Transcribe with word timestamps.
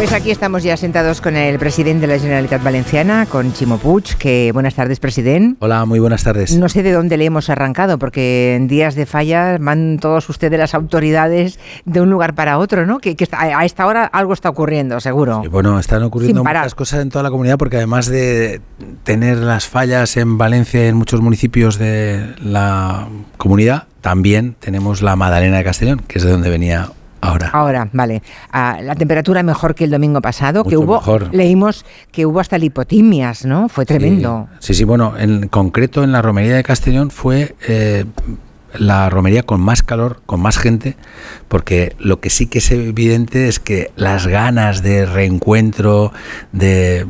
Pues 0.00 0.14
aquí 0.14 0.30
estamos 0.30 0.62
ya 0.62 0.78
sentados 0.78 1.20
con 1.20 1.36
el 1.36 1.58
presidente 1.58 2.06
de 2.06 2.14
la 2.14 2.18
Generalitat 2.18 2.62
Valenciana, 2.62 3.26
con 3.26 3.52
Chimo 3.52 3.76
Puig, 3.76 4.16
que 4.16 4.50
buenas 4.54 4.74
tardes, 4.74 4.98
presidente. 4.98 5.58
Hola, 5.60 5.84
muy 5.84 5.98
buenas 5.98 6.24
tardes. 6.24 6.56
No 6.56 6.70
sé 6.70 6.82
de 6.82 6.92
dónde 6.92 7.18
le 7.18 7.26
hemos 7.26 7.50
arrancado, 7.50 7.98
porque 7.98 8.54
en 8.54 8.66
días 8.66 8.94
de 8.94 9.04
falla 9.04 9.58
van 9.60 9.98
todos 10.00 10.26
ustedes 10.30 10.58
las 10.58 10.72
autoridades 10.72 11.58
de 11.84 12.00
un 12.00 12.08
lugar 12.08 12.34
para 12.34 12.56
otro, 12.56 12.86
¿no? 12.86 12.98
Que, 12.98 13.14
a 13.32 13.64
esta 13.66 13.86
hora 13.86 14.06
algo 14.06 14.32
está 14.32 14.48
ocurriendo, 14.48 15.00
seguro. 15.00 15.42
bueno, 15.50 15.78
están 15.78 16.02
ocurriendo 16.02 16.44
muchas 16.44 16.74
cosas 16.74 17.02
en 17.02 17.10
toda 17.10 17.22
la 17.22 17.30
comunidad, 17.30 17.58
porque 17.58 17.76
además 17.76 18.06
de 18.06 18.62
tener 19.04 19.36
las 19.36 19.66
fallas 19.66 20.16
en 20.16 20.38
Valencia 20.38 20.82
y 20.82 20.88
en 20.88 20.96
muchos 20.96 21.20
municipios 21.20 21.78
de 21.78 22.36
la 22.42 23.06
comunidad, 23.36 23.84
también 24.00 24.56
tenemos 24.60 25.02
la 25.02 25.14
Madalena 25.14 25.58
de 25.58 25.64
Castellón, 25.64 26.00
que 26.08 26.16
es 26.16 26.24
de 26.24 26.30
donde 26.30 26.48
venía 26.48 26.88
Ahora. 27.20 27.50
Ahora, 27.52 27.88
vale. 27.92 28.22
Ah, 28.50 28.78
la 28.82 28.94
temperatura 28.94 29.42
mejor 29.42 29.74
que 29.74 29.84
el 29.84 29.90
domingo 29.90 30.20
pasado, 30.22 30.64
que 30.64 30.76
hubo, 30.76 31.02
leímos 31.32 31.84
que 32.10 32.24
hubo 32.24 32.40
hasta 32.40 32.56
lipotimias, 32.56 33.44
¿no? 33.44 33.68
Fue 33.68 33.84
tremendo. 33.84 34.48
Sí, 34.58 34.74
sí, 34.74 34.84
bueno, 34.84 35.14
en 35.18 35.48
concreto 35.48 36.02
en 36.02 36.12
la 36.12 36.22
romería 36.22 36.54
de 36.54 36.62
Castellón 36.62 37.10
fue 37.10 37.54
eh, 37.68 38.06
la 38.74 39.10
romería 39.10 39.42
con 39.42 39.60
más 39.60 39.82
calor, 39.82 40.22
con 40.26 40.40
más 40.40 40.56
gente, 40.56 40.96
porque 41.48 41.94
lo 41.98 42.20
que 42.20 42.30
sí 42.30 42.46
que 42.46 42.58
es 42.58 42.70
evidente 42.70 43.48
es 43.48 43.60
que 43.60 43.90
las 43.96 44.26
ganas 44.26 44.82
de 44.82 45.04
reencuentro, 45.04 46.12
de, 46.52 47.06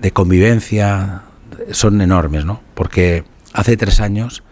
de 0.00 0.10
convivencia, 0.12 1.22
son 1.72 2.00
enormes, 2.00 2.44
¿no? 2.44 2.60
Porque 2.74 3.24
hace 3.52 3.76
tres 3.76 4.00
años 4.00 4.42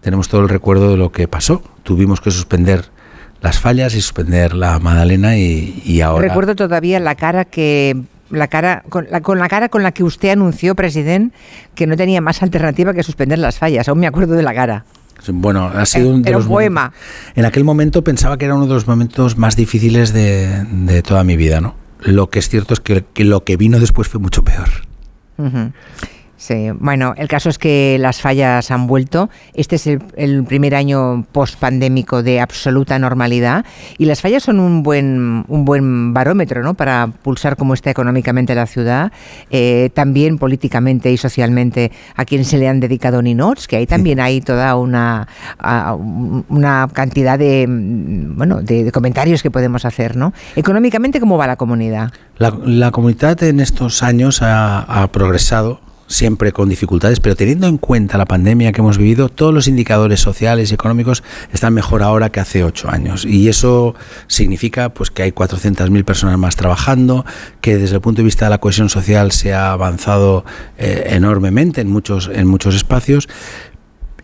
tenemos 0.00 0.28
todo 0.28 0.40
el 0.40 0.48
recuerdo 0.48 0.90
de 0.90 0.96
lo 0.96 1.12
que 1.12 1.28
pasó. 1.28 1.62
Tuvimos 1.82 2.20
que 2.20 2.30
suspender 2.30 2.90
las 3.40 3.58
fallas 3.58 3.94
y 3.94 4.00
suspender 4.00 4.54
la 4.54 4.78
Madalena 4.78 5.36
y, 5.36 6.00
ahora... 6.00 6.28
Recuerdo 6.28 6.54
todavía 6.54 7.00
la 7.00 7.14
cara 7.14 7.44
que 7.44 7.96
la 8.30 8.46
cara 8.48 8.84
con 8.88 9.08
la, 9.10 9.20
con 9.20 9.38
la 9.38 9.48
cara 9.48 9.68
con 9.68 9.82
la 9.82 9.92
que 9.92 10.04
usted 10.04 10.30
anunció, 10.30 10.74
presidente, 10.74 11.36
que 11.74 11.86
no 11.86 11.96
tenía 11.96 12.20
más 12.20 12.42
alternativa 12.42 12.94
que 12.94 13.02
suspender 13.02 13.38
las 13.38 13.58
fallas. 13.58 13.88
Aún 13.88 13.98
me 13.98 14.06
acuerdo 14.06 14.34
de 14.34 14.42
la 14.42 14.54
cara. 14.54 14.84
Bueno, 15.28 15.66
ha 15.66 15.84
sido 15.86 16.10
un, 16.10 16.22
poema. 16.22 16.92
En 17.34 17.44
aquel 17.44 17.64
momento 17.64 18.02
pensaba 18.02 18.38
que 18.38 18.46
era 18.46 18.54
uno 18.54 18.66
de 18.66 18.74
los 18.74 18.86
momentos 18.86 19.36
más 19.36 19.56
difíciles 19.56 20.12
de, 20.12 21.02
toda 21.06 21.24
mi 21.24 21.36
vida, 21.36 21.60
¿no? 21.60 21.74
Lo 22.00 22.30
que 22.30 22.38
es 22.38 22.48
cierto 22.48 22.74
es 22.74 22.80
que, 22.80 23.04
lo 23.24 23.44
que 23.44 23.56
vino 23.56 23.78
después 23.78 24.08
fue 24.08 24.20
mucho 24.20 24.42
peor. 24.42 24.68
Sí, 26.40 26.70
bueno, 26.78 27.12
el 27.18 27.28
caso 27.28 27.50
es 27.50 27.58
que 27.58 27.98
las 28.00 28.22
fallas 28.22 28.70
han 28.70 28.86
vuelto. 28.86 29.28
Este 29.52 29.76
es 29.76 29.86
el, 29.86 30.44
primer 30.44 30.74
año 30.74 31.26
post-pandémico 31.32 32.22
de 32.22 32.40
absoluta 32.40 32.98
normalidad 32.98 33.66
y 33.98 34.06
las 34.06 34.22
fallas 34.22 34.44
son 34.44 34.58
un 34.58 34.82
buen, 34.82 35.44
un 35.48 35.64
buen 35.66 36.14
barómetro 36.14 36.62
¿no? 36.62 36.72
para 36.72 37.08
pulsar 37.08 37.58
cómo 37.58 37.74
está 37.74 37.90
económicamente 37.90 38.54
la 38.54 38.66
ciudad, 38.66 39.12
eh, 39.50 39.90
también 39.92 40.38
políticamente 40.38 41.12
y 41.12 41.18
socialmente 41.18 41.92
a 42.16 42.24
quien 42.24 42.46
se 42.46 42.56
le 42.56 42.68
han 42.68 42.80
dedicado 42.80 43.20
ninots, 43.20 43.68
que 43.68 43.76
ahí 43.76 43.86
también 43.86 44.18
hay 44.18 44.40
toda 44.40 44.76
una, 44.76 45.28
una 46.48 46.88
cantidad 46.90 47.38
de, 47.38 47.66
bueno, 47.68 48.62
de, 48.62 48.90
comentarios 48.92 49.42
que 49.42 49.50
podemos 49.50 49.84
hacer. 49.84 50.16
¿no? 50.16 50.32
Económicamente, 50.56 51.20
¿cómo 51.20 51.36
va 51.36 51.46
la 51.46 51.56
comunidad? 51.56 52.14
La, 52.38 52.90
comunidad 52.92 53.42
en 53.42 53.60
estos 53.60 54.02
años 54.02 54.40
ha 54.40 55.06
progresado 55.12 55.89
siempre 56.10 56.52
con 56.52 56.68
dificultades, 56.68 57.20
pero 57.20 57.36
teniendo 57.36 57.68
en 57.68 57.78
cuenta 57.78 58.18
la 58.18 58.26
pandemia 58.26 58.72
que 58.72 58.80
hemos 58.80 58.98
vivido, 58.98 59.28
todos 59.28 59.54
los 59.54 59.68
indicadores 59.68 60.20
sociales 60.20 60.70
y 60.70 60.74
económicos 60.74 61.22
están 61.52 61.72
mejor 61.72 62.02
ahora 62.02 62.30
que 62.30 62.40
hace 62.40 62.64
ocho 62.64 62.90
años. 62.90 63.24
Y 63.24 63.48
eso 63.48 63.94
significa 64.26 64.92
pues 64.92 65.10
que 65.10 65.22
hay 65.22 65.30
400.000 65.30 66.04
personas 66.04 66.36
más 66.36 66.56
trabajando, 66.56 67.24
que 67.60 67.78
desde 67.78 67.94
el 67.94 68.00
punto 68.00 68.22
de 68.22 68.24
vista 68.24 68.46
de 68.46 68.50
la 68.50 68.58
cohesión 68.58 68.88
social 68.88 69.30
se 69.30 69.54
ha 69.54 69.72
avanzado 69.72 70.44
eh, 70.78 71.04
enormemente 71.10 71.80
en 71.80 71.88
muchos, 71.88 72.28
en 72.32 72.48
muchos 72.48 72.74
espacios 72.74 73.28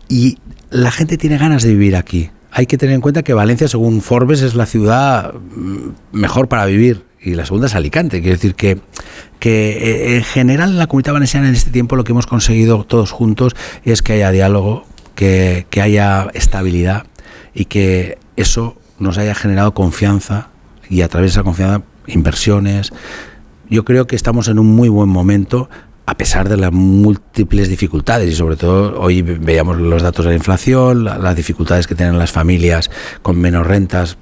y 0.09 0.37
la 0.69 0.91
gente 0.91 1.17
tiene 1.17 1.37
ganas 1.37 1.63
de 1.63 1.69
vivir 1.69 1.95
aquí. 1.95 2.31
Hay 2.51 2.65
que 2.65 2.77
tener 2.77 2.95
en 2.95 3.01
cuenta 3.01 3.23
que 3.23 3.33
Valencia, 3.33 3.67
según 3.67 4.01
Forbes, 4.01 4.41
es 4.41 4.55
la 4.55 4.65
ciudad 4.65 5.33
mm, 5.33 5.89
mejor 6.11 6.49
para 6.49 6.65
vivir 6.65 7.06
y 7.27 7.35
la 7.35 7.45
segunda 7.45 7.67
es 7.67 7.75
Alicante. 7.75 8.21
Quiero 8.21 8.35
decir 8.35 8.55
que, 8.55 8.79
que 9.39 9.71
eh, 9.71 10.15
en 10.17 10.23
general 10.23 10.71
en 10.71 10.79
la 10.79 10.87
comunidad 10.87 11.13
valenciana 11.13 11.49
en 11.49 11.55
este 11.55 11.71
tiempo 11.71 11.95
lo 11.95 12.03
que 12.03 12.13
hemos 12.13 12.27
conseguido 12.27 12.83
todos 12.83 13.11
juntos 13.11 13.55
es 13.83 14.01
que 14.01 14.13
haya 14.13 14.31
diálogo, 14.31 14.85
que, 15.15 15.67
que 15.69 15.81
haya 15.81 16.27
estabilidad 16.33 17.05
y 17.53 17.65
que 17.65 18.17
eso 18.35 18.77
nos 18.99 19.17
haya 19.17 19.35
generado 19.35 19.73
confianza 19.73 20.49
y 20.89 21.01
a 21.01 21.09
través 21.09 21.31
de 21.31 21.39
esa 21.39 21.43
confianza 21.43 21.83
inversiones. 22.07 22.93
Yo 23.69 23.83
creo 23.83 24.07
que 24.07 24.15
estamos 24.15 24.47
en 24.47 24.59
un 24.59 24.67
muy 24.67 24.87
buen 24.87 25.09
momento 25.09 25.69
a 26.05 26.15
pesar 26.15 26.47
de 26.47 26.55
las 26.55 26.71
múltiples 26.71 27.67
dificultades 27.67 28.31
y 28.31 28.35
sobre 28.35 28.55
todo 28.55 28.97
hoy 29.01 29.21
veíamos 29.21 29.77
los 29.77 30.01
datos 30.01 30.23
de 30.23 30.31
la 30.31 30.37
inflación, 30.37 31.03
las 31.03 31.35
dificultades 31.35 31.85
que 31.85 31.95
tienen 31.95 32.17
las 32.17 32.31
familias 32.31 32.89
con 33.21 33.37
menos 33.37 33.67
rentas. 33.67 34.17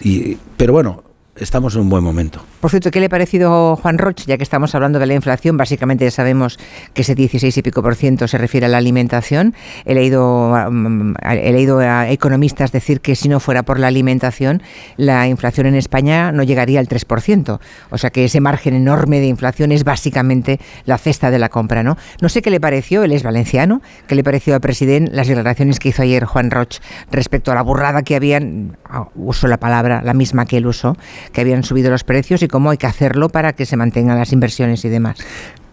Y, 0.00 0.36
pero 0.56 0.72
bueno, 0.72 1.04
estamos 1.42 1.74
en 1.74 1.82
un 1.82 1.88
buen 1.88 2.04
momento. 2.04 2.44
Por 2.62 2.70
cierto, 2.70 2.92
¿qué 2.92 3.00
le 3.00 3.06
ha 3.06 3.08
parecido 3.08 3.74
Juan 3.74 3.98
Roche? 3.98 4.22
Ya 4.28 4.36
que 4.36 4.44
estamos 4.44 4.72
hablando 4.76 5.00
de 5.00 5.06
la 5.06 5.14
inflación, 5.14 5.56
básicamente 5.56 6.04
ya 6.04 6.12
sabemos 6.12 6.60
que 6.94 7.02
ese 7.02 7.16
16 7.16 7.58
y 7.58 7.60
pico 7.60 7.82
por 7.82 7.96
ciento 7.96 8.28
se 8.28 8.38
refiere 8.38 8.66
a 8.66 8.68
la 8.68 8.78
alimentación. 8.78 9.56
He 9.84 9.96
leído, 9.96 10.54
mm, 10.70 11.14
he 11.24 11.52
leído 11.52 11.80
a 11.80 12.08
economistas 12.08 12.70
decir 12.70 13.00
que 13.00 13.16
si 13.16 13.28
no 13.28 13.40
fuera 13.40 13.64
por 13.64 13.80
la 13.80 13.88
alimentación, 13.88 14.62
la 14.96 15.26
inflación 15.26 15.66
en 15.66 15.74
España 15.74 16.30
no 16.30 16.44
llegaría 16.44 16.78
al 16.78 16.86
3%. 16.86 17.58
O 17.90 17.98
sea 17.98 18.10
que 18.10 18.26
ese 18.26 18.40
margen 18.40 18.74
enorme 18.74 19.18
de 19.18 19.26
inflación 19.26 19.72
es 19.72 19.82
básicamente 19.82 20.60
la 20.84 20.98
cesta 20.98 21.32
de 21.32 21.40
la 21.40 21.48
compra, 21.48 21.82
¿no? 21.82 21.96
No 22.20 22.28
sé 22.28 22.42
qué 22.42 22.50
le 22.50 22.60
pareció, 22.60 23.02
él 23.02 23.10
es 23.10 23.24
valenciano, 23.24 23.82
qué 24.06 24.14
le 24.14 24.22
pareció 24.22 24.54
al 24.54 24.60
presidente 24.60 25.10
las 25.12 25.26
declaraciones 25.26 25.80
que 25.80 25.88
hizo 25.88 26.02
ayer 26.02 26.26
Juan 26.26 26.52
Roche 26.52 26.80
respecto 27.10 27.50
a 27.50 27.56
la 27.56 27.62
burrada 27.62 28.02
que 28.02 28.14
habían, 28.14 28.76
ah, 28.88 29.08
uso 29.16 29.48
la 29.48 29.56
palabra, 29.56 30.00
la 30.04 30.14
misma 30.14 30.46
que 30.46 30.58
él 30.58 30.66
usó, 30.68 30.96
que 31.32 31.40
habían 31.40 31.64
subido 31.64 31.90
los 31.90 32.04
precios 32.04 32.40
y 32.44 32.51
cómo 32.52 32.70
hay 32.70 32.76
que 32.78 32.86
hacerlo 32.86 33.30
para 33.30 33.54
que 33.54 33.66
se 33.66 33.76
mantengan 33.76 34.16
las 34.16 34.32
inversiones 34.32 34.84
y 34.84 34.88
demás. 34.88 35.16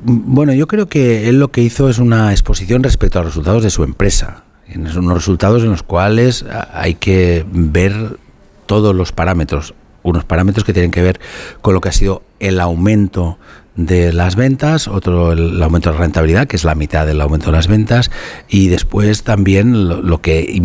Bueno, 0.01 0.53
yo 0.53 0.67
creo 0.67 0.88
que 0.88 1.29
él 1.29 1.40
lo 1.40 1.51
que 1.51 1.62
hizo 1.62 1.90
es 1.90 2.00
una 2.00 2.31
exposición 2.31 2.81
respecto 2.81 3.19
a 3.19 3.22
los 3.23 3.34
resultados 3.34 3.62
de 3.62 3.69
su 3.69 3.84
empresa. 3.84 4.44
Son 4.73 5.06
unos 5.06 5.17
resultados 5.17 5.62
en 5.63 5.69
los 5.69 5.84
cuales 5.84 6.45
hay 6.73 6.95
que 6.95 7.45
ver 7.51 8.17
todos 8.66 8.95
los 8.95 9.12
parámetros, 9.12 9.73
unos 10.03 10.23
parámetros 10.23 10.63
que 10.63 10.73
tienen 10.73 10.91
que 10.91 11.01
ver 11.01 11.19
con 11.62 11.73
lo 11.73 11.81
que 11.81 11.90
ha 11.90 11.91
sido 11.91 12.23
el 12.40 12.59
aumento 12.59 13.38
de 13.75 14.13
las 14.13 14.35
ventas, 14.35 14.88
otro 14.88 15.34
el 15.34 15.61
aumento 15.61 15.90
de 15.90 15.96
la 15.96 16.01
rentabilidad, 16.01 16.47
que 16.47 16.56
es 16.56 16.63
la 16.63 16.75
mitad 16.75 17.06
del 17.06 17.19
aumento 17.19 17.47
de 17.47 17.53
las 17.53 17.67
ventas, 17.67 18.09
y 18.47 18.69
después 18.69 19.23
también 19.23 19.88
lo, 19.88 20.22
que 20.22 20.61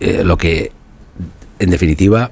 eh, 0.00 0.22
lo 0.24 0.38
que 0.38 0.72
en 1.58 1.70
definitiva 1.70 2.30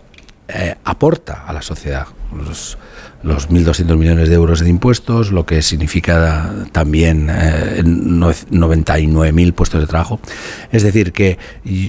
eh, 0.48 0.76
aporta 0.84 1.44
a 1.46 1.52
la 1.52 1.62
sociedad. 1.62 2.06
Los, 2.36 2.78
los 3.22 3.48
1.200 3.50 3.96
millones 3.96 4.28
de 4.28 4.34
euros 4.34 4.60
de 4.60 4.68
impuestos, 4.68 5.32
lo 5.32 5.46
que 5.46 5.62
significa 5.62 6.52
también 6.72 7.28
eh, 7.30 7.82
99.000 7.84 9.52
puestos 9.54 9.80
de 9.80 9.86
trabajo. 9.86 10.20
Es 10.72 10.82
decir, 10.82 11.12
que 11.12 11.38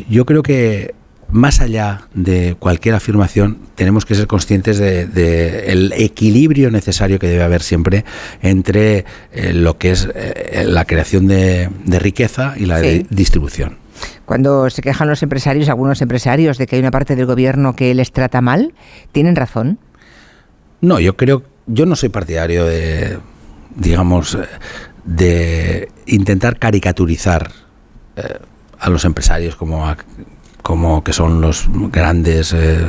yo 0.10 0.26
creo 0.26 0.44
que 0.44 0.96
más 1.30 1.60
allá 1.60 2.08
de 2.14 2.56
cualquier 2.58 2.96
afirmación, 2.96 3.58
tenemos 3.76 4.06
que 4.06 4.16
ser 4.16 4.28
conscientes 4.28 4.78
del 4.78 5.14
de, 5.14 5.72
el 5.72 5.94
equilibrio 5.94 6.72
necesario 6.72 7.20
que 7.20 7.28
debe 7.28 7.44
haber 7.44 7.62
siempre 7.62 8.06
entre 8.42 9.06
eh, 9.34 9.54
lo 9.54 9.78
que 9.78 9.92
es 9.92 10.08
eh, 10.16 10.66
la 10.68 10.86
creación 10.86 11.28
de, 11.28 11.70
riqueza 12.00 12.54
y 12.58 12.66
la 12.66 12.80
distribución. 12.80 13.78
Cuando 14.26 14.70
se 14.70 14.82
quejan 14.82 15.08
los 15.08 15.24
empresarios, 15.24 15.70
algunos 15.70 16.02
empresarios, 16.02 16.58
de 16.58 16.68
que 16.68 16.76
hay 16.76 16.82
una 16.82 16.92
parte 16.92 17.16
del 17.16 17.26
gobierno 17.26 17.76
que 17.76 17.94
les 17.94 18.12
trata 18.12 18.42
mal, 18.42 18.74
¿tienen 19.12 19.36
razón? 19.36 19.80
No, 20.82 21.00
yo 21.00 21.18
creo, 21.18 21.44
yo 21.66 21.86
no 21.86 21.96
soy 21.96 22.10
partidario 22.10 22.66
de, 22.66 23.20
digamos, 23.76 24.38
de 25.06 25.90
intentar 26.06 26.60
caricaturizar 26.60 27.52
eh, 28.16 28.40
a 28.80 28.90
los 28.90 29.06
empresarios 29.06 29.56
como, 29.56 29.96
como 30.62 31.04
que 31.04 31.14
son 31.14 31.42
los 31.42 31.68
grandes, 31.92 32.54
eh, 32.54 32.86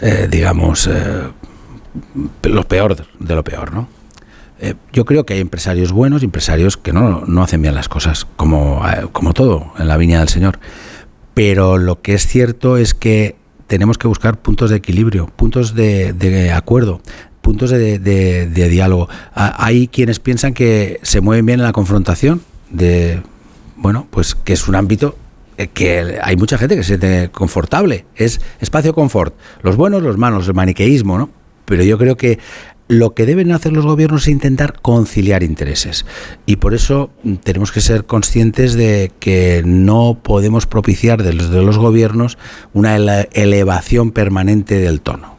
eh, 0.00 0.28
digamos, 0.30 0.90
lo 2.42 2.64
peor 2.64 2.96
de 3.18 3.34
lo 3.34 3.44
peor, 3.44 3.72
¿no? 3.72 3.95
Yo 4.92 5.04
creo 5.04 5.26
que 5.26 5.34
hay 5.34 5.40
empresarios 5.40 5.92
buenos, 5.92 6.22
empresarios 6.22 6.76
que 6.76 6.92
no, 6.92 7.24
no 7.26 7.42
hacen 7.42 7.62
bien 7.62 7.74
las 7.74 7.88
cosas, 7.88 8.26
como, 8.36 8.82
como 9.12 9.34
todo 9.34 9.72
en 9.78 9.88
la 9.88 9.96
viña 9.96 10.20
del 10.20 10.28
Señor. 10.28 10.58
Pero 11.34 11.76
lo 11.76 12.00
que 12.00 12.14
es 12.14 12.26
cierto 12.26 12.78
es 12.78 12.94
que 12.94 13.36
tenemos 13.66 13.98
que 13.98 14.08
buscar 14.08 14.38
puntos 14.38 14.70
de 14.70 14.76
equilibrio, 14.76 15.26
puntos 15.26 15.74
de, 15.74 16.52
acuerdo, 16.54 17.00
puntos 17.42 17.70
de, 17.70 18.68
diálogo. 18.70 19.08
Hay 19.34 19.88
quienes 19.88 20.20
piensan 20.20 20.54
que 20.54 20.98
se 21.02 21.20
mueven 21.20 21.44
bien 21.44 21.60
en 21.60 21.64
la 21.64 21.72
confrontación, 21.72 22.40
de 22.70 23.22
bueno, 23.76 24.06
pues 24.10 24.34
que 24.34 24.54
es 24.54 24.66
un 24.68 24.76
ámbito 24.76 25.16
que 25.74 26.18
hay 26.22 26.36
mucha 26.36 26.58
gente 26.58 26.76
que 26.76 26.82
se 26.82 26.98
siente 26.98 27.30
confortable, 27.30 28.04
es 28.14 28.40
espacio 28.60 28.94
confort, 28.94 29.34
los 29.62 29.76
buenos, 29.76 30.02
los 30.02 30.18
malos, 30.18 30.48
el 30.48 30.54
maniqueísmo, 30.54 31.18
¿no? 31.18 31.30
Pero 31.64 31.82
yo 31.82 31.98
creo 31.98 32.16
que 32.16 32.38
lo 32.88 33.14
que 33.14 33.26
deben 33.26 33.52
hacer 33.52 33.72
los 33.72 33.84
gobiernos 33.84 34.22
es 34.22 34.28
intentar 34.28 34.80
conciliar 34.80 35.42
intereses. 35.42 36.06
Y 36.46 36.56
por 36.56 36.74
eso 36.74 37.10
tenemos 37.42 37.72
que 37.72 37.80
ser 37.80 38.04
conscientes 38.04 38.74
de 38.74 39.12
que 39.18 39.62
no 39.64 40.18
podemos 40.22 40.66
propiciar 40.66 41.22
desde 41.22 41.62
los 41.62 41.78
gobiernos 41.78 42.38
una 42.72 42.96
elevación 42.96 44.12
permanente 44.12 44.78
del 44.78 45.00
tono. 45.00 45.36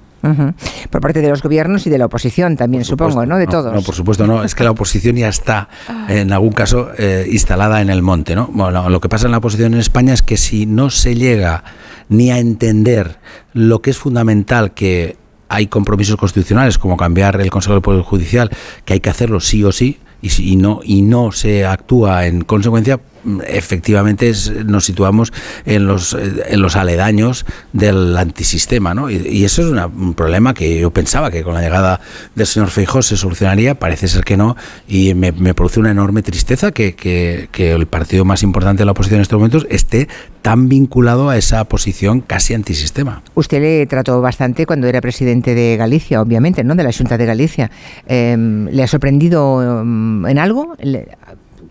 Por 0.90 1.02
parte 1.02 1.22
de 1.22 1.30
los 1.30 1.42
gobiernos 1.42 1.88
y 1.88 1.90
de 1.90 1.98
la 1.98 2.06
oposición 2.06 2.58
también, 2.58 2.84
supongo, 2.84 3.26
¿no? 3.26 3.38
De 3.38 3.48
todos. 3.48 3.74
No, 3.74 3.82
por 3.82 3.96
supuesto 3.96 4.28
no. 4.28 4.44
Es 4.44 4.56
que 4.56 4.64
la 4.66 4.72
oposición 4.72 5.16
ya 5.16 5.30
está, 5.30 5.70
en 6.10 6.34
algún 6.34 6.52
caso, 6.52 6.90
eh, 6.98 7.28
instalada 7.32 7.82
en 7.82 7.90
el 7.90 8.02
monte, 8.02 8.36
¿no? 8.36 8.50
Bueno, 8.52 8.90
lo 8.90 9.00
que 9.00 9.08
pasa 9.08 9.28
en 9.28 9.32
la 9.32 9.38
oposición 9.38 9.74
en 9.74 9.80
España 9.80 10.14
es 10.14 10.22
que 10.22 10.36
si 10.36 10.66
no 10.66 10.90
se 10.90 11.16
llega 11.16 11.64
ni 12.10 12.32
a 12.32 12.40
entender 12.40 13.20
lo 13.54 13.82
que 13.82 13.92
es 13.92 13.98
fundamental 13.98 14.74
que 14.74 15.16
hay 15.50 15.68
compromisos 15.68 16.16
constitucionales 16.16 16.78
como 16.78 16.98
cambiar 16.98 17.40
el 17.42 17.50
Consejo 17.50 17.74
del 17.74 17.82
Poder 17.82 18.02
Judicial, 18.02 18.50
que 18.86 18.94
hay 18.94 19.00
que 19.00 19.10
hacerlo 19.10 19.40
sí 19.40 19.64
o 19.64 19.72
sí, 19.72 20.00
y, 20.22 20.30
si, 20.30 20.56
no, 20.56 20.82
y 20.84 21.02
no 21.04 21.32
se 21.32 21.66
actúa 21.66 22.26
en 22.26 22.42
consecuencia, 22.44 23.00
efectivamente 23.48 24.32
nos 24.66 24.86
situamos 24.86 25.34
en 25.66 25.86
los, 25.86 26.14
eh, 26.14 26.44
en 26.50 26.62
los 26.62 26.76
aledaños 26.76 27.46
del 27.74 28.16
antisistema, 28.18 28.94
¿no? 28.94 29.10
Y, 29.10 29.46
eso 29.48 29.62
es 29.62 29.68
un 29.70 30.14
problema 30.14 30.54
que 30.54 30.80
yo 30.80 30.92
pensaba 30.92 31.32
que 31.32 31.44
con 31.44 31.54
la 31.54 31.62
llegada 31.62 32.02
del 32.36 32.48
señor 32.48 32.70
Feijóo 32.70 33.02
se 33.02 33.16
solucionaría, 33.16 33.76
parece 33.76 34.08
ser 34.08 34.24
que 34.24 34.36
no, 34.36 34.58
y 34.88 35.14
me, 35.14 35.32
produce 35.54 35.80
una 35.80 35.92
enorme 35.92 36.22
tristeza 36.22 36.72
que, 36.72 36.96
que, 36.96 37.48
que, 37.52 37.72
el 37.72 37.88
partido 37.88 38.26
más 38.26 38.44
importante 38.44 38.82
de 38.82 38.86
la 38.86 38.92
oposición 38.92 39.20
en 39.20 39.22
estos 39.22 39.38
momentos 39.38 39.68
esté 39.70 40.08
tan 40.42 40.70
vinculado 40.70 41.30
a 41.30 41.38
esa 41.38 41.64
posición 41.66 42.22
casi 42.22 42.54
antisistema. 42.54 43.22
Usted 43.36 43.62
le 43.62 43.86
trató 43.86 44.22
bastante 44.22 44.66
cuando 44.66 44.88
era 44.88 45.02
presidente 45.02 45.56
de 45.56 45.78
Galicia, 45.78 46.22
obviamente, 46.22 46.64
¿no? 46.64 46.76
De 46.76 46.84
la 46.84 46.92
Junta 46.94 47.18
de 47.18 47.26
Galicia. 47.26 47.72
Em, 48.08 48.68
¿Le 48.68 48.84
ha 48.84 48.88
sorprendido 48.88 49.82
em, 49.82 50.26
en 50.26 50.40
algo? 50.40 50.76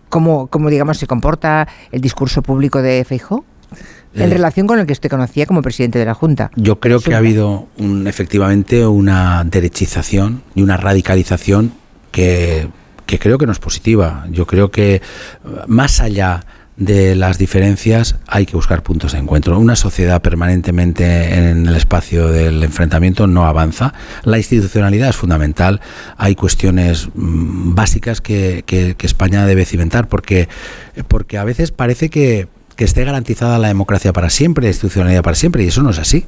Cómo, 0.09 0.49
digamos, 0.71 0.99
se 0.99 1.07
comporta 1.07 1.69
el 1.93 2.01
discurso 2.01 2.43
público 2.43 2.83
de 2.83 3.05
Feijóo? 3.05 3.45
En 4.15 4.31
eh, 4.31 4.35
relación 4.35 4.67
con 4.67 4.79
el 4.79 4.87
que 4.87 4.93
usted 4.93 5.11
conocía 5.11 5.45
como 5.45 5.61
presidente 5.61 5.99
de 5.99 6.07
la 6.07 6.15
Junta. 6.15 6.51
Yo 6.57 6.81
creo 6.81 7.01
que 7.01 7.15
ha 7.15 7.19
habido 7.19 7.69
un, 7.77 8.07
efectivamente 8.07 8.87
una 8.87 9.45
derechización 9.45 10.43
y 10.55 10.63
una 10.63 10.77
radicalización 10.79 11.73
que, 12.13 12.69
que 13.05 13.19
creo 13.19 13.37
que 13.37 13.45
no 13.45 13.53
es 13.53 13.59
positiva. 13.59 14.27
Yo 14.31 14.47
creo 14.47 14.71
que 14.71 15.03
más 15.67 16.01
allá 16.01 16.45
de 16.77 17.15
las 17.15 17.39
diferencias 17.39 18.17
hay 18.27 18.45
que 18.45 18.57
buscar 18.57 18.83
puntos 18.83 19.13
de 19.13 19.19
encuentro. 19.19 19.59
Una 19.59 19.77
sociedad 19.77 20.21
permanentemente 20.21 21.35
en 21.35 21.67
el 21.67 21.77
espacio 21.77 22.29
del 22.29 22.63
enfrentamiento 22.63 23.27
no 23.27 23.47
avanza. 23.47 23.95
La 24.25 24.37
institucionalidad 24.37 25.09
es 25.09 25.17
fundamental. 25.17 25.81
Hay 26.17 26.35
cuestiones 26.35 27.09
mm, 27.15 27.75
básicas 27.75 28.21
que, 28.21 28.63
que, 28.67 28.95
España 29.07 29.47
debe 29.47 29.65
cimentar 29.65 30.09
porque, 30.09 30.49
porque 31.07 31.39
a 31.39 31.45
veces 31.45 31.71
parece 31.71 32.11
que, 32.11 32.49
que 32.75 32.85
esté 32.85 33.05
garantizada 33.05 33.59
la 33.59 33.69
democracia 33.69 34.13
para 34.13 34.31
siempre, 34.31 34.65
la 34.65 34.71
institucionalidad 34.71 35.23
para 35.23 35.37
siempre, 35.37 35.63
y 35.63 35.69
eso 35.69 35.83
no 35.83 35.91
es 35.91 35.99
así. 35.99 36.27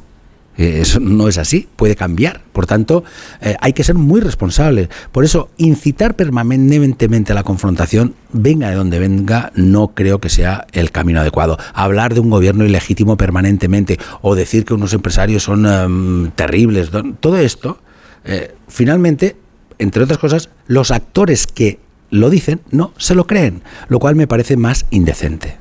Eh, 0.58 0.80
eso 0.80 0.98
no 0.98 1.28
es 1.28 1.38
así, 1.38 1.68
puede 1.76 1.94
cambiar. 1.94 2.42
Por 2.52 2.66
tanto, 2.66 3.04
eh, 3.40 3.56
hay 3.60 3.72
que 3.72 3.84
ser 3.84 3.94
muy 3.94 4.20
responsables. 4.20 4.88
Por 5.12 5.24
eso, 5.24 5.50
incitar 5.56 6.16
permanentemente 6.16 7.32
a 7.32 7.34
la 7.36 7.44
confrontación, 7.44 8.14
venga 8.32 8.68
de 8.68 8.74
donde 8.74 8.98
venga, 8.98 9.52
no 9.54 9.88
creo 9.94 10.18
que 10.20 10.28
sea 10.28 10.66
el 10.72 10.90
camino 10.90 11.20
adecuado. 11.20 11.56
Hablar 11.74 12.12
de 12.12 12.20
un 12.20 12.28
gobierno 12.28 12.64
ilegítimo 12.64 13.16
permanentemente 13.16 13.98
o 14.20 14.34
decir 14.34 14.64
que 14.64 14.74
unos 14.74 14.92
empresarios 14.92 15.44
son 15.44 15.64
em, 15.64 16.30
terribles, 16.32 16.90
todo 17.20 17.38
esto, 17.38 17.78
eh, 18.24 18.54
finalmente, 18.66 19.36
entre 19.78 20.02
otras 20.02 20.18
cosas, 20.18 20.50
los 20.66 20.90
actores 20.90 21.46
que 21.46 21.78
lo 22.10 22.30
dicen, 22.30 22.60
no 22.70 22.92
se 22.96 23.14
lo 23.14 23.26
creen, 23.26 23.62
lo 23.88 23.98
cual 23.98 24.16
me 24.16 24.26
parece 24.26 24.56
más 24.56 24.86
indecente. 24.90 25.56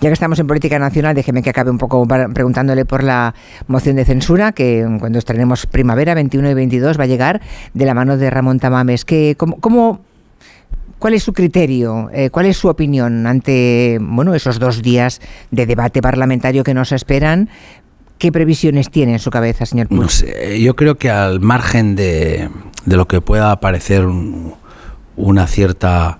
Ya 0.00 0.08
que 0.08 0.12
estamos 0.12 0.38
en 0.38 0.46
política 0.46 0.78
nacional, 0.78 1.14
déjeme 1.14 1.42
que 1.42 1.50
acabe 1.50 1.70
un 1.70 1.78
poco 1.78 2.06
preguntándole 2.06 2.84
por 2.84 3.02
la 3.02 3.34
moción 3.66 3.96
de 3.96 4.04
censura, 4.04 4.52
que 4.52 4.86
cuando 5.00 5.18
estrenemos 5.18 5.66
primavera 5.66 6.14
21 6.14 6.50
y 6.50 6.54
22 6.54 6.98
va 6.98 7.04
a 7.04 7.08
llegar 7.08 7.40
de 7.74 7.84
la 7.84 7.94
mano 7.94 8.16
de 8.16 8.30
Ramón 8.30 8.60
Tamames. 8.60 9.04
Que, 9.04 9.36
¿cómo, 9.36 10.00
¿Cuál 10.98 11.14
es 11.14 11.24
su 11.24 11.32
criterio? 11.32 12.10
Eh, 12.12 12.30
¿Cuál 12.30 12.46
es 12.46 12.56
su 12.56 12.68
opinión 12.68 13.26
ante 13.26 13.98
bueno, 14.00 14.34
esos 14.36 14.60
dos 14.60 14.82
días 14.82 15.20
de 15.50 15.66
debate 15.66 16.00
parlamentario 16.00 16.62
que 16.62 16.74
nos 16.74 16.92
esperan? 16.92 17.48
¿Qué 18.18 18.30
previsiones 18.30 18.88
tiene 18.88 19.14
en 19.14 19.18
su 19.18 19.30
cabeza, 19.30 19.66
señor 19.66 19.90
No 19.90 20.08
sé, 20.08 20.60
yo 20.60 20.76
creo 20.76 20.96
que 20.96 21.10
al 21.10 21.40
margen 21.40 21.96
de, 21.96 22.48
de 22.86 22.96
lo 22.96 23.08
que 23.08 23.20
pueda 23.20 23.58
parecer 23.58 24.06
un, 24.06 24.54
una 25.16 25.46
cierta, 25.46 26.18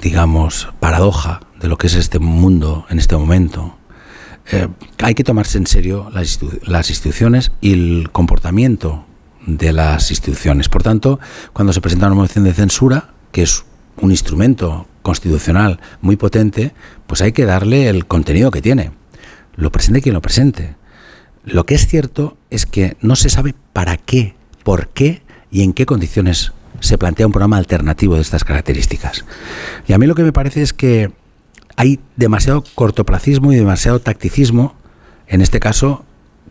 digamos, 0.00 0.68
paradoja 0.80 1.40
de 1.60 1.68
lo 1.68 1.76
que 1.76 1.88
es 1.88 1.94
este 1.94 2.18
mundo 2.18 2.86
en 2.90 2.98
este 2.98 3.16
momento. 3.16 3.76
Eh, 4.50 4.68
hay 4.98 5.14
que 5.14 5.24
tomarse 5.24 5.58
en 5.58 5.66
serio 5.66 6.08
las, 6.12 6.38
las 6.62 6.90
instituciones 6.90 7.52
y 7.60 7.72
el 7.72 8.10
comportamiento 8.12 9.04
de 9.46 9.72
las 9.72 10.10
instituciones. 10.10 10.68
Por 10.68 10.82
tanto, 10.82 11.20
cuando 11.52 11.72
se 11.72 11.80
presenta 11.80 12.06
una 12.06 12.14
moción 12.14 12.44
de 12.44 12.54
censura, 12.54 13.10
que 13.32 13.42
es 13.42 13.64
un 14.00 14.10
instrumento 14.10 14.86
constitucional 15.02 15.80
muy 16.00 16.16
potente, 16.16 16.72
pues 17.06 17.20
hay 17.20 17.32
que 17.32 17.44
darle 17.44 17.88
el 17.88 18.06
contenido 18.06 18.50
que 18.50 18.62
tiene. 18.62 18.92
Lo 19.56 19.72
presente 19.72 20.02
quien 20.02 20.14
lo 20.14 20.22
presente. 20.22 20.76
Lo 21.44 21.64
que 21.64 21.74
es 21.74 21.86
cierto 21.86 22.36
es 22.50 22.66
que 22.66 22.96
no 23.00 23.16
se 23.16 23.30
sabe 23.30 23.54
para 23.72 23.96
qué, 23.96 24.34
por 24.62 24.88
qué 24.88 25.22
y 25.50 25.62
en 25.62 25.72
qué 25.72 25.86
condiciones 25.86 26.52
se 26.80 26.98
plantea 26.98 27.26
un 27.26 27.32
programa 27.32 27.56
alternativo 27.56 28.14
de 28.14 28.22
estas 28.22 28.44
características. 28.44 29.24
Y 29.86 29.92
a 29.92 29.98
mí 29.98 30.06
lo 30.06 30.14
que 30.14 30.22
me 30.22 30.32
parece 30.32 30.62
es 30.62 30.72
que 30.72 31.10
hay 31.76 32.00
demasiado 32.16 32.64
cortoplacismo 32.74 33.52
y 33.52 33.56
demasiado 33.56 34.00
tacticismo, 34.00 34.74
en 35.26 35.40
este 35.40 35.60
caso 35.60 36.04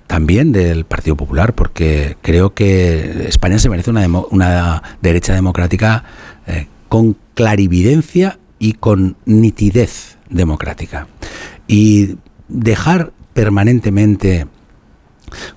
también 0.08 0.54
del 0.54 0.86
Partido 0.86 1.18
Popular, 1.18 1.54
porque 1.54 2.16
creo 2.22 2.54
que 2.54 3.28
España 3.28 3.60
se 3.60 3.70
merece 3.70 3.90
una, 3.90 4.08
una 4.32 4.84
derecha 5.02 5.34
democrática 5.34 6.06
eh, 6.48 6.68
con 6.88 7.18
clarividencia 7.34 8.40
y 8.58 8.74
con 8.74 9.18
nitidez 9.26 10.18
democrática. 10.30 11.08
Y 11.68 12.16
dejar 12.48 13.12
permanentemente 13.34 14.48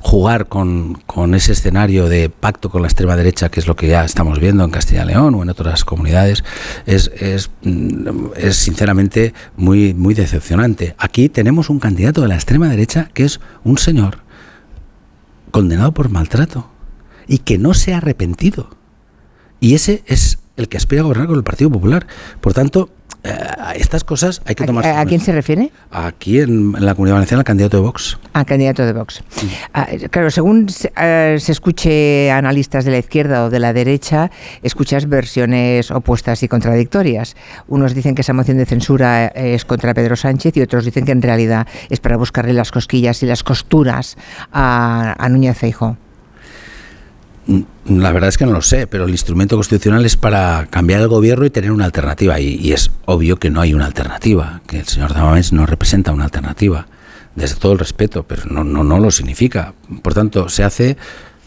jugar 0.01 0.49
con, 0.49 1.03
ese 1.35 1.53
escenario 1.53 2.09
de 2.09 2.31
pacto 2.31 2.71
con 2.71 2.83
la 2.83 2.89
extrema 2.89 3.17
derecha, 3.17 3.51
que 3.51 3.61
es 3.61 3.67
lo 3.67 3.77
que 3.77 3.89
ya 3.89 4.05
estamos 4.05 4.39
viendo 4.39 4.65
en 4.65 4.71
Castilla 4.71 5.05
y 5.05 5.09
León 5.09 5.35
o 5.35 5.43
en 5.43 5.51
otras 5.51 5.85
comunidades, 5.85 6.45
es, 6.87 7.11
es, 7.19 7.51
mm, 7.63 8.33
es, 8.37 8.57
sinceramente 8.57 9.35
muy, 9.57 9.95
muy 9.95 10.15
decepcionante. 10.15 10.95
Aquí 10.99 11.29
tenemos 11.29 11.71
un 11.71 11.79
candidato 11.79 12.23
de 12.23 12.29
la 12.29 12.35
extrema 12.35 12.69
derecha 12.69 13.11
que 13.15 13.25
es 13.25 13.41
un 13.65 13.79
señor 13.79 14.19
condenado 15.51 15.93
por 15.93 16.11
maltrato 16.11 16.71
y 17.27 17.39
que 17.39 17.59
no 17.59 17.75
se 17.75 17.95
ha 17.95 17.99
arrepentido. 17.99 18.71
Y 19.61 19.75
ese 19.75 20.03
es 20.07 20.39
el 20.57 20.69
que 20.69 20.77
aspira 20.77 21.03
a 21.03 21.05
gobernar 21.05 21.27
con 21.27 21.37
el 21.37 21.45
Partido 21.45 21.71
Popular. 21.71 22.07
Por 22.41 22.55
tanto, 22.55 22.91
estas 23.75 24.05
cosas 24.05 24.41
hay 24.45 24.55
que 24.55 24.65
tomar. 24.65 24.87
¿A, 24.87 25.05
quién 25.05 25.21
se 25.21 25.33
refiere? 25.33 25.71
Aquí 25.91 26.41
en, 26.41 26.73
la 26.73 26.95
Comunidad 26.95 27.17
Valenciana, 27.17 27.41
el 27.41 27.45
candidato 27.45 27.77
de 27.77 27.83
Vox. 27.83 28.19
Ah, 28.33 28.45
candidato 28.45 28.85
de 28.85 28.93
Vox. 28.93 29.23
Ah, 29.75 29.89
claro, 30.11 30.31
según 30.31 30.69
eh, 30.97 31.37
se, 31.39 31.53
escuche 31.53 32.31
analistas 32.31 32.85
de 32.85 32.93
la 32.93 32.99
izquierda 32.99 33.45
o 33.45 33.51
de 33.51 33.59
la 33.59 33.73
derecha, 33.73 34.31
escuchas 34.63 35.09
versiones 35.09 35.91
opuestas 35.91 36.43
y 36.43 36.49
contradictorias. 36.49 37.37
Unos 37.69 37.95
dicen 37.95 38.15
que 38.15 38.23
esa 38.23 38.33
moción 38.33 38.57
de 38.57 38.67
censura 38.67 39.27
es 39.29 39.65
contra 39.65 39.95
Pedro 39.95 40.17
Sánchez 40.17 40.57
y 40.57 40.63
otros 40.63 40.85
dicen 40.85 41.05
que 41.05 41.13
en 41.13 41.23
realidad 41.23 41.67
es 41.89 42.01
para 42.01 42.17
buscarle 42.17 42.53
las 42.53 42.71
cosquillas 42.71 43.23
y 43.23 43.27
las 43.27 43.43
costuras 43.43 44.17
a, 44.53 45.15
a 45.19 45.29
Núñez 45.29 45.57
Feijóo. 45.57 45.97
La 47.91 48.13
verdad 48.13 48.29
es 48.29 48.39
que 48.39 48.47
no 48.47 48.53
lo 48.53 48.63
sé, 48.63 48.87
pero 48.87 49.05
el 49.05 49.11
instrumento 49.11 49.57
constitucional 49.57 50.07
es 50.07 50.17
para 50.17 50.69
cambiar 50.71 51.01
el 51.01 51.09
gobierno 51.09 51.45
y 51.45 51.51
tener 51.51 51.73
una 51.73 51.87
alternativa. 51.87 52.39
Y, 52.39 52.73
es 52.73 52.93
obvio 53.05 53.37
que 53.37 53.51
no 53.51 53.61
hay 53.61 53.75
una 53.75 53.87
alternativa, 53.87 54.63
que 54.69 54.79
el 54.79 54.87
señor 54.87 55.13
Damames 55.13 55.53
no 55.53 55.67
representa 55.67 56.13
una 56.13 56.25
alternativa, 56.25 56.87
desde 57.35 57.57
todo 57.57 57.73
el 57.73 57.81
respeto, 57.81 58.23
pero 58.23 58.43
no, 58.49 58.63
no, 58.63 58.85
no 58.85 59.01
lo 59.01 59.11
significa. 59.11 59.75
Por 60.03 60.15
tanto, 60.15 60.49
se 60.49 60.63
hace 60.63 60.97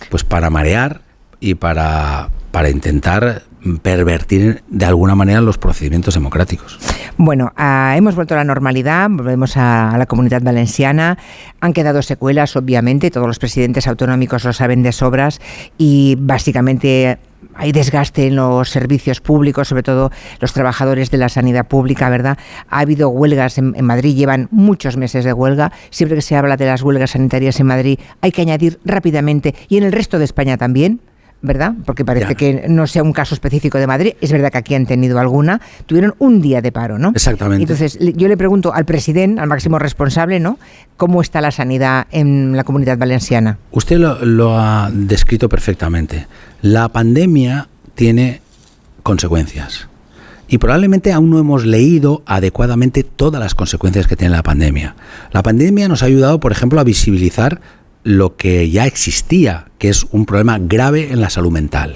pues 0.10 0.26
para 0.26 0.50
marear 0.50 1.00
y 1.40 1.56
para, 1.56 2.30
para 2.52 2.70
intentar 2.70 3.44
pervertir 3.82 4.64
de 4.68 4.86
alguna 4.86 5.16
manera 5.16 5.42
los 5.42 5.58
procedimientos 5.58 6.14
democráticos. 6.14 6.80
Bueno, 7.18 7.52
ah, 7.56 7.94
hemos 7.96 8.16
vuelto 8.16 8.34
a 8.34 8.38
la 8.38 8.44
normalidad, 8.44 9.10
volvemos 9.10 9.56
a, 9.56 9.96
la 9.98 10.06
comunidad 10.06 10.42
valenciana. 10.42 11.18
Han 11.62 11.74
quedado 11.74 12.02
secuelas, 12.02 12.56
obviamente, 12.56 13.12
todos 13.12 13.28
los 13.28 13.40
presidentes 13.40 13.88
autonómicos 13.88 14.44
lo 14.44 14.54
saben 14.54 14.84
de 14.84 14.92
sobras 14.92 15.40
y 15.78 16.18
básicamente 16.20 17.20
hay 17.56 17.72
desgaste 17.72 18.28
en 18.28 18.36
los 18.36 18.70
servicios 18.70 19.22
públicos, 19.22 19.68
sobre 19.68 19.84
todo 19.84 20.12
los 20.40 20.54
trabajadores 20.54 21.12
de 21.12 21.18
la 21.18 21.30
sanidad 21.30 21.68
pública, 21.68 22.10
¿verdad? 22.10 22.38
Ha 22.70 22.80
habido 22.80 23.10
huelgas 23.10 23.58
en, 23.58 23.74
en, 23.76 23.86
Madrid, 23.86 24.16
llevan 24.16 24.48
muchos 24.50 24.98
meses 24.98 25.24
de 25.24 25.34
huelga. 25.34 25.72
Siempre 25.90 26.16
que 26.16 26.22
se 26.22 26.36
habla 26.36 26.58
de 26.58 26.66
las 26.66 26.82
huelgas 26.82 27.12
sanitarias 27.12 27.60
en 27.60 27.68
Madrid, 27.68 28.00
hay 28.22 28.32
que 28.32 28.42
añadir 28.42 28.80
rápidamente, 28.86 29.56
y 29.68 29.78
en 29.78 29.84
el 29.84 29.92
resto 29.92 30.20
de 30.20 30.26
España 30.26 30.58
también, 30.58 31.02
¿verdad? 31.44 31.74
Porque 31.86 32.06
parece 32.06 32.36
que 32.36 32.66
no 32.70 32.88
sea 32.88 33.04
un 33.04 33.12
caso 33.12 33.36
específico 33.36 33.78
de 33.78 33.86
Madrid. 33.86 34.14
Es 34.22 34.32
verdad 34.32 34.52
que 34.52 34.58
aquí 34.58 34.76
han 34.76 34.86
tenido 34.86 35.20
alguna. 35.20 35.62
Tuvieron 35.86 36.16
un 36.18 36.42
día 36.42 36.62
de 36.62 36.72
paro, 36.72 36.98
¿no? 36.98 37.10
Exactamente. 37.10 37.62
Entonces, 37.64 38.00
yo 38.00 38.28
le 38.30 38.38
pregunto 38.38 38.74
al 38.74 38.86
presidente, 38.86 39.42
al 39.42 39.50
máximo 39.50 39.78
responsable, 39.78 40.40
¿no? 40.40 40.58
¿Cómo 40.96 41.22
está 41.22 41.42
la 41.42 41.52
sanidad 41.52 42.08
en 42.12 42.56
la 42.56 42.64
comunidad 42.64 42.98
valenciana? 42.98 43.60
Usted 43.72 43.98
lo, 43.98 44.24
lo 44.26 44.58
ha 44.58 44.90
descrito 44.92 45.50
perfectamente. 45.50 46.28
La 46.62 46.88
pandemia 46.88 47.68
tiene 47.94 48.42
consecuencias. 49.04 49.90
Y 50.48 50.60
probablemente 50.60 51.12
aún 51.12 51.30
no 51.30 51.40
hemos 51.40 51.66
leído 51.66 52.24
adecuadamente 52.26 53.04
todas 53.04 53.42
las 53.42 53.54
consecuencias 53.54 54.08
que 54.08 54.16
tiene 54.16 54.34
la 54.34 54.44
pandemia. 54.44 54.96
La 55.32 55.44
pandemia 55.44 55.90
nos 55.90 56.04
ha 56.04 56.06
ayudado, 56.06 56.40
por 56.40 56.54
ejemplo, 56.54 56.80
a 56.80 56.84
visibilizar 56.86 57.60
lo 58.04 58.36
que 58.36 58.70
ya 58.70 58.86
existía, 58.86 59.72
que 59.78 59.90
es 59.90 60.06
un 60.12 60.26
problema 60.26 60.60
grave 60.60 61.12
en 61.12 61.22
la 61.22 61.30
salud 61.30 61.52
mental. 61.52 61.96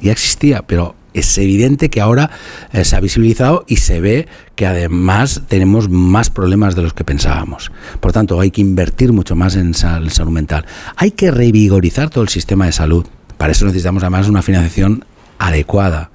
Ya 0.00 0.12
existía, 0.12 0.62
pero 0.62 0.96
es 1.14 1.36
evidente 1.38 1.90
que 1.90 2.00
ahora 2.00 2.30
eh, 2.72 2.84
se 2.84 2.96
ha 2.96 3.00
visibilizado 3.00 3.64
y 3.68 3.76
se 3.76 4.00
ve 4.00 4.28
que 4.56 4.66
además 4.66 5.42
tenemos 5.48 5.88
más 5.88 6.30
problemas 6.30 6.74
de 6.74 6.82
los 6.82 6.94
que 6.94 7.04
pensábamos. 7.04 7.70
Por 8.00 8.12
tanto, 8.12 8.40
hay 8.40 8.50
que 8.50 8.60
invertir 8.60 9.12
mucho 9.12 9.36
más 9.36 9.56
en 9.56 9.74
salud 9.74 10.30
mental. 10.30 10.64
Hay 10.96 11.10
que 11.10 11.30
revigorizar 11.30 12.10
todo 12.10 12.24
el 12.24 12.30
sistema 12.30 12.66
de 12.66 12.72
salud. 12.72 13.06
Para 13.36 13.52
eso 13.52 13.66
necesitamos 13.66 14.02
además 14.02 14.28
una 14.28 14.42
financiación 14.42 15.04
adecuada. 15.38 16.10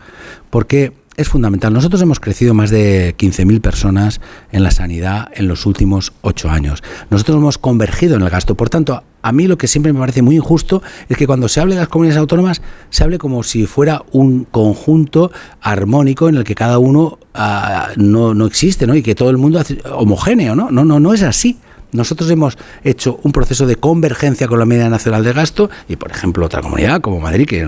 Porque 0.50 0.94
es 1.18 1.30
fundamental. 1.30 1.74
Nosotros 1.74 2.00
hemos 2.02 2.20
crecido 2.20 2.54
más 2.54 2.70
de 2.70 3.16
15.000 3.18 3.60
personas 3.60 4.22
en 4.52 4.64
la 4.64 4.70
sanidad 4.70 5.30
en 5.34 5.48
los 5.48 5.66
últimos 5.66 6.14
ocho 6.22 6.50
años. 6.50 6.84
Nosotros 7.10 7.38
hemos 7.38 7.58
convergido 7.58 8.16
en 8.16 8.22
el 8.22 8.30
gasto. 8.30 8.54
Por 8.54 8.70
tanto, 8.70 9.04
a 9.24 9.32
mí 9.32 9.48
lo 9.48 9.58
que 9.58 9.68
siempre 9.68 9.92
me 9.92 10.00
parece 10.00 10.22
muy 10.22 10.36
injusto 10.36 10.84
es 11.10 11.18
que 11.18 11.26
cuando 11.26 11.50
se 11.50 11.60
hable 11.60 11.74
de 11.74 11.82
las 11.82 11.90
comunidades 11.90 12.20
autónomas 12.20 12.62
se 12.92 13.04
hable 13.04 13.18
como 13.18 13.42
si 13.42 13.66
fuera 13.66 14.04
un 14.12 14.46
conjunto 14.46 15.32
armónico 15.60 16.30
en 16.30 16.36
el 16.36 16.44
que 16.44 16.54
cada 16.54 16.78
uno 16.78 17.18
ah, 17.34 17.90
no, 17.98 18.36
no, 18.36 18.46
existe 18.46 18.86
¿no? 18.86 18.94
y 18.96 19.02
que 19.02 19.16
todo 19.16 19.32
el 19.32 19.38
mundo 19.38 19.60
es 19.60 19.76
homogéneo. 19.92 20.56
¿no? 20.56 20.70
no, 20.70 20.86
no, 20.86 21.00
no 21.00 21.14
es 21.14 21.24
así. 21.24 21.58
Nosotros 21.94 22.30
hemos 22.30 22.58
hecho 22.84 23.20
un 23.24 23.32
proceso 23.32 23.66
de 23.66 23.78
convergencia 23.78 24.48
con 24.48 24.60
la 24.60 24.66
media 24.66 24.90
nacional 24.90 25.24
de 25.24 25.32
gasto 25.32 25.70
y, 25.88 25.96
por 25.96 26.12
ejemplo, 26.12 26.46
otra 26.46 26.62
comunidad 26.62 27.00
como 27.00 27.22
Madrid, 27.22 27.48
que, 27.48 27.66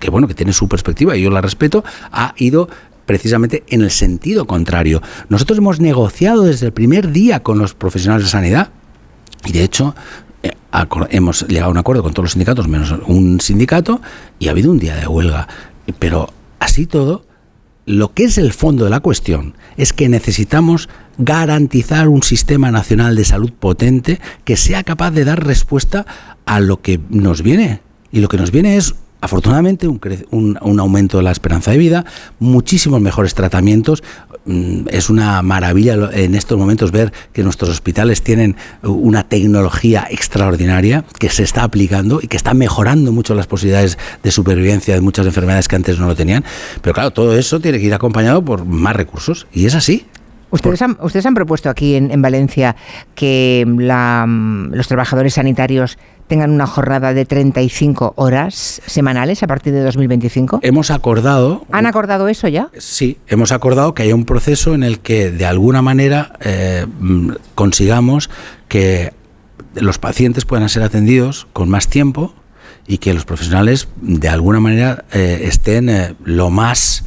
que 0.00 0.10
bueno, 0.10 0.26
que 0.26 0.34
tiene 0.34 0.52
su 0.52 0.68
perspectiva 0.68 1.16
y 1.16 1.22
yo 1.22 1.30
la 1.30 1.40
respeto, 1.40 1.84
ha 2.10 2.34
ido 2.36 2.68
precisamente 3.10 3.64
en 3.66 3.80
el 3.80 3.90
sentido 3.90 4.46
contrario. 4.46 5.02
Nosotros 5.28 5.58
hemos 5.58 5.80
negociado 5.80 6.44
desde 6.44 6.66
el 6.66 6.72
primer 6.72 7.10
día 7.10 7.42
con 7.42 7.58
los 7.58 7.74
profesionales 7.74 8.26
de 8.26 8.30
sanidad 8.30 8.68
y 9.44 9.50
de 9.50 9.64
hecho 9.64 9.96
eh, 10.44 10.52
hemos 11.10 11.44
llegado 11.48 11.70
a 11.70 11.72
un 11.72 11.78
acuerdo 11.78 12.04
con 12.04 12.12
todos 12.12 12.26
los 12.26 12.32
sindicatos 12.34 12.68
menos 12.68 12.94
un 13.08 13.40
sindicato 13.40 14.00
y 14.38 14.46
ha 14.46 14.52
habido 14.52 14.70
un 14.70 14.78
día 14.78 14.94
de 14.94 15.08
huelga. 15.08 15.48
Pero 15.98 16.32
así 16.60 16.86
todo, 16.86 17.26
lo 17.84 18.14
que 18.14 18.22
es 18.22 18.38
el 18.38 18.52
fondo 18.52 18.84
de 18.84 18.90
la 18.90 19.00
cuestión 19.00 19.56
es 19.76 19.92
que 19.92 20.08
necesitamos 20.08 20.88
garantizar 21.18 22.06
un 22.06 22.22
sistema 22.22 22.70
nacional 22.70 23.16
de 23.16 23.24
salud 23.24 23.50
potente 23.50 24.20
que 24.44 24.56
sea 24.56 24.84
capaz 24.84 25.10
de 25.10 25.24
dar 25.24 25.44
respuesta 25.44 26.06
a 26.46 26.60
lo 26.60 26.80
que 26.80 27.00
nos 27.10 27.42
viene. 27.42 27.80
Y 28.12 28.20
lo 28.20 28.28
que 28.28 28.36
nos 28.36 28.52
viene 28.52 28.76
es 28.76 28.94
afortunadamente 29.20 29.86
un, 29.88 30.78
aumento 30.78 31.18
de 31.18 31.22
la 31.22 31.30
esperanza 31.30 31.70
de 31.70 31.78
vida, 31.78 32.04
muchísimos 32.38 33.00
mejores 33.00 33.34
tratamientos. 33.34 34.02
Mm, 34.46 34.88
es 34.90 35.10
una 35.10 35.42
maravilla 35.42 36.10
en 36.12 36.34
estos 36.34 36.58
momentos 36.58 36.90
ver 36.92 37.12
que 37.32 37.42
nuestros 37.42 37.70
hospitales 37.70 38.22
tienen 38.22 38.56
una 38.82 39.28
tecnología 39.28 40.06
extraordinaria 40.10 41.04
que 41.18 41.28
se 41.28 41.42
está 41.42 41.62
aplicando 41.62 42.20
y 42.22 42.28
que 42.28 42.36
está 42.36 42.54
mejorando 42.54 43.12
mucho 43.12 43.34
las 43.34 43.46
posibilidades 43.46 43.98
de 44.22 44.30
supervivencia 44.30 44.94
de 44.94 45.00
muchas 45.00 45.26
enfermedades 45.26 45.68
que 45.68 45.76
antes 45.76 45.98
no 45.98 46.06
lo 46.06 46.16
tenían. 46.16 46.44
Pero 46.80 46.94
claro, 46.94 47.10
todo 47.10 47.36
eso 47.36 47.60
tiene 47.60 47.78
que 47.78 47.86
ir 47.86 47.94
acompañado 47.94 48.44
por 48.44 48.64
más 48.64 48.96
recursos 48.96 49.46
y 49.52 49.66
es 49.66 49.74
así. 49.74 50.06
Ustedes 50.50 50.82
han, 50.82 50.96
ustedes 51.00 51.26
han 51.26 51.34
propuesto 51.34 51.70
aquí 51.70 51.94
en, 51.94 52.22
Valencia 52.22 52.74
que 53.14 53.64
los 53.66 54.88
trabajadores 54.88 55.34
sanitarios 55.34 55.96
tengan 56.30 56.52
una 56.52 56.68
jornada 56.68 57.12
de 57.12 57.26
35 57.26 58.14
horas 58.14 58.80
semanales 58.86 59.42
a 59.42 59.48
partir 59.48 59.72
de 59.72 59.82
2025? 59.82 60.60
Hemos 60.62 60.92
acordado... 60.92 61.66
¿Han 61.72 61.86
acordado 61.86 62.28
eso 62.28 62.46
ya? 62.46 62.70
Sí, 62.78 63.18
hemos 63.26 63.50
acordado 63.50 63.94
que 63.94 64.04
haya 64.04 64.14
un 64.14 64.24
proceso 64.24 64.72
en 64.74 64.84
el 64.84 65.00
que 65.00 65.32
de 65.32 65.44
alguna 65.44 65.82
manera 65.82 66.34
eh, 66.40 66.86
consigamos 67.56 68.30
que 68.68 69.12
los 69.74 69.98
pacientes 69.98 70.44
puedan 70.44 70.68
ser 70.68 70.84
atendidos 70.84 71.48
con 71.52 71.68
más 71.68 71.88
tiempo 71.88 72.32
y 72.86 72.98
que 72.98 73.12
los 73.12 73.24
profesionales 73.24 73.88
de 74.00 74.28
alguna 74.28 74.60
manera 74.60 75.04
eh, 75.12 75.40
estén 75.42 75.88
eh, 75.88 76.14
lo 76.24 76.50
más 76.50 77.04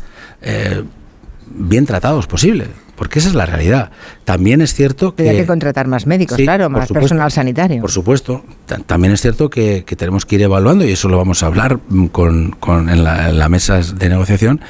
bien 1.47 1.85
tratados 1.85 2.27
posible 2.27 2.67
porque 2.95 3.19
esa 3.19 3.29
es 3.29 3.35
la 3.35 3.45
realidad. 3.45 3.91
También 4.23 4.61
es 4.61 4.73
cierto 4.73 5.15
que... 5.15 5.29
Hay 5.29 5.37
que 5.37 5.45
contratar 5.45 5.87
más 5.87 6.05
médicos, 6.05 6.37
claro, 6.37 6.69
más 6.69 6.89
personal 6.89 7.31
sanitario. 7.31 7.81
Por 7.81 7.91
supuesto. 7.91 8.43
También 8.85 9.13
es 9.13 9.21
cierto 9.21 9.49
que, 9.49 9.83
tenemos 9.97 10.25
que 10.25 10.35
ir 10.35 10.43
evaluando, 10.43 10.85
y 10.85 10.91
eso 10.91 11.09
lo 11.09 11.17
vamos 11.17 11.43
a 11.43 11.47
hablar 11.47 11.79
con, 12.11 12.51
con 12.59 12.89
en, 12.89 13.03
la, 13.03 13.49
mesa 13.49 13.79
de 13.79 14.09
negociación, 14.09 14.61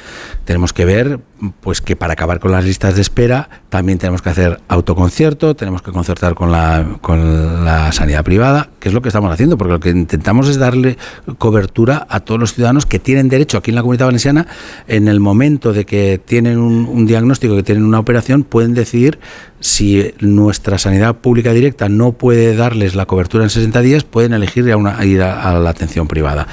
tenemos 0.44 0.72
que 0.72 0.84
ver 0.84 1.20
pues 1.60 1.80
que 1.80 1.96
para 1.96 2.14
acabar 2.14 2.40
con 2.40 2.52
las 2.52 2.64
listas 2.64 2.94
de 2.94 3.02
espera 3.02 3.48
también 3.68 3.98
tenemos 3.98 4.22
que 4.22 4.30
hacer 4.30 4.60
autoconcierto, 4.68 5.54
tenemos 5.56 5.82
que 5.82 5.90
concertar 5.90 6.34
con 6.34 6.52
la, 6.52 6.98
con 7.00 7.64
la 7.64 7.92
sanidad 7.92 8.24
privada, 8.24 8.70
que 8.78 8.88
es 8.88 8.94
lo 8.94 9.02
que 9.02 9.08
estamos 9.08 9.32
haciendo, 9.32 9.58
porque 9.58 9.72
lo 9.72 9.80
que 9.80 9.90
intentamos 9.90 10.48
es 10.48 10.58
darle 10.58 10.96
cobertura 11.38 12.06
a 12.08 12.20
todos 12.20 12.40
los 12.40 12.54
ciudadanos 12.54 12.86
que 12.86 12.98
tienen 12.98 13.28
derecho 13.28 13.58
aquí 13.58 13.70
en 13.70 13.74
la 13.74 13.82
Comunidad 13.82 14.06
Valenciana 14.06 14.46
en 14.86 15.08
el 15.08 15.20
momento 15.20 15.72
de 15.72 15.84
que 15.84 16.20
tienen 16.24 16.58
un, 16.58 17.06
diagnóstico, 17.06 17.56
que 17.56 17.62
tienen 17.62 17.84
una 17.84 17.98
operación, 17.98 18.44
pueden 18.44 18.74
decidir 18.74 19.18
si 19.60 20.12
nuestra 20.20 20.78
sanidad 20.78 21.16
pública 21.16 21.52
directa 21.52 21.88
no 21.88 22.12
puede 22.12 22.54
darles 22.54 22.94
la 22.94 23.06
cobertura 23.06 23.44
en 23.44 23.50
60 23.50 23.80
días, 23.80 24.04
pueden 24.04 24.34
elegir 24.34 24.66
ir 24.66 24.74
a, 24.74 25.04
ir 25.04 25.22
a 25.22 25.58
la 25.58 25.70
atención 25.70 26.06
privada 26.06 26.46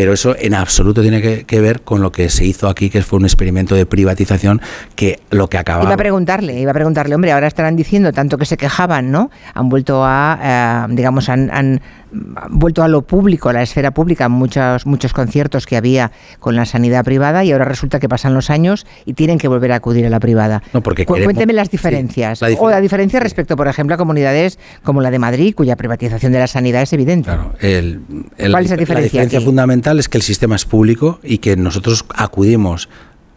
pero 0.00 0.14
eso 0.14 0.34
en 0.38 0.54
absoluto 0.54 1.02
tiene 1.02 1.44
que, 1.44 1.60
ver 1.60 1.82
con 1.82 2.00
lo 2.00 2.10
que 2.10 2.30
se 2.30 2.46
hizo 2.46 2.70
aquí, 2.70 2.88
que 2.88 3.02
fue 3.02 3.18
un 3.18 3.26
experimento 3.26 3.74
de 3.74 3.84
privatización 3.84 4.62
que 4.94 5.20
lo 5.28 5.48
que 5.48 5.58
acaba... 5.58 5.84
Iba 5.84 5.92
a 5.92 5.98
preguntarle, 5.98 6.58
iba 6.58 6.70
a 6.70 6.72
preguntarle, 6.72 7.14
hombre, 7.14 7.32
ahora 7.32 7.46
estarán 7.46 7.76
diciendo 7.76 8.10
tanto 8.10 8.38
que 8.38 8.46
se 8.46 8.56
quejaban, 8.56 9.10
¿no? 9.10 9.30
Han 9.52 9.68
vuelto 9.68 10.02
a, 10.02 10.86
eh, 10.88 10.94
digamos, 10.94 11.28
han, 11.28 11.82
vuelto 12.12 12.82
a 12.82 12.88
lo 12.88 13.02
público, 13.02 13.48
a 13.48 13.52
la 13.52 13.62
esfera 13.62 13.92
pública, 13.92 14.28
muchos, 14.28 14.86
muchos 14.86 15.12
conciertos 15.12 15.66
que 15.66 15.76
había 15.76 16.12
con 16.38 16.56
la 16.56 16.66
sanidad 16.66 17.04
privada 17.04 17.44
y 17.44 17.52
ahora 17.52 17.64
resulta 17.64 18.00
que 18.00 18.08
pasan 18.08 18.34
los 18.34 18.50
años 18.50 18.86
y 19.04 19.14
tienen 19.14 19.38
que 19.38 19.48
volver 19.48 19.72
a 19.72 19.76
acudir 19.76 20.06
a 20.06 20.10
la 20.10 20.20
privada. 20.20 20.62
No, 20.72 20.82
porque 20.82 21.06
Cuénteme 21.06 21.52
las 21.52 21.70
diferencias. 21.70 22.42
o 22.42 22.70
la 22.70 22.80
diferencia 22.80 23.20
respecto, 23.20 23.56
por 23.56 23.68
ejemplo, 23.68 23.94
a 23.94 23.98
comunidades 23.98 24.58
como 24.82 25.00
la 25.00 25.10
de 25.10 25.18
Madrid, 25.18 25.54
cuya 25.54 25.76
privatización 25.76 26.32
de 26.32 26.38
la 26.38 26.46
sanidad 26.46 26.82
es 26.82 26.92
evidente. 26.92 27.26
Claro, 27.26 27.54
el, 27.60 28.00
¿Cuál 28.36 28.64
es 28.64 28.70
la 28.70 28.76
diferencia? 28.76 28.94
La 28.94 29.00
diferencia 29.00 29.40
fundamental 29.40 29.98
es 29.98 30.08
que 30.08 30.18
el 30.18 30.22
sistema 30.22 30.56
es 30.56 30.64
público 30.64 31.20
y 31.22 31.38
que 31.38 31.56
nosotros 31.56 32.04
acudimos 32.14 32.88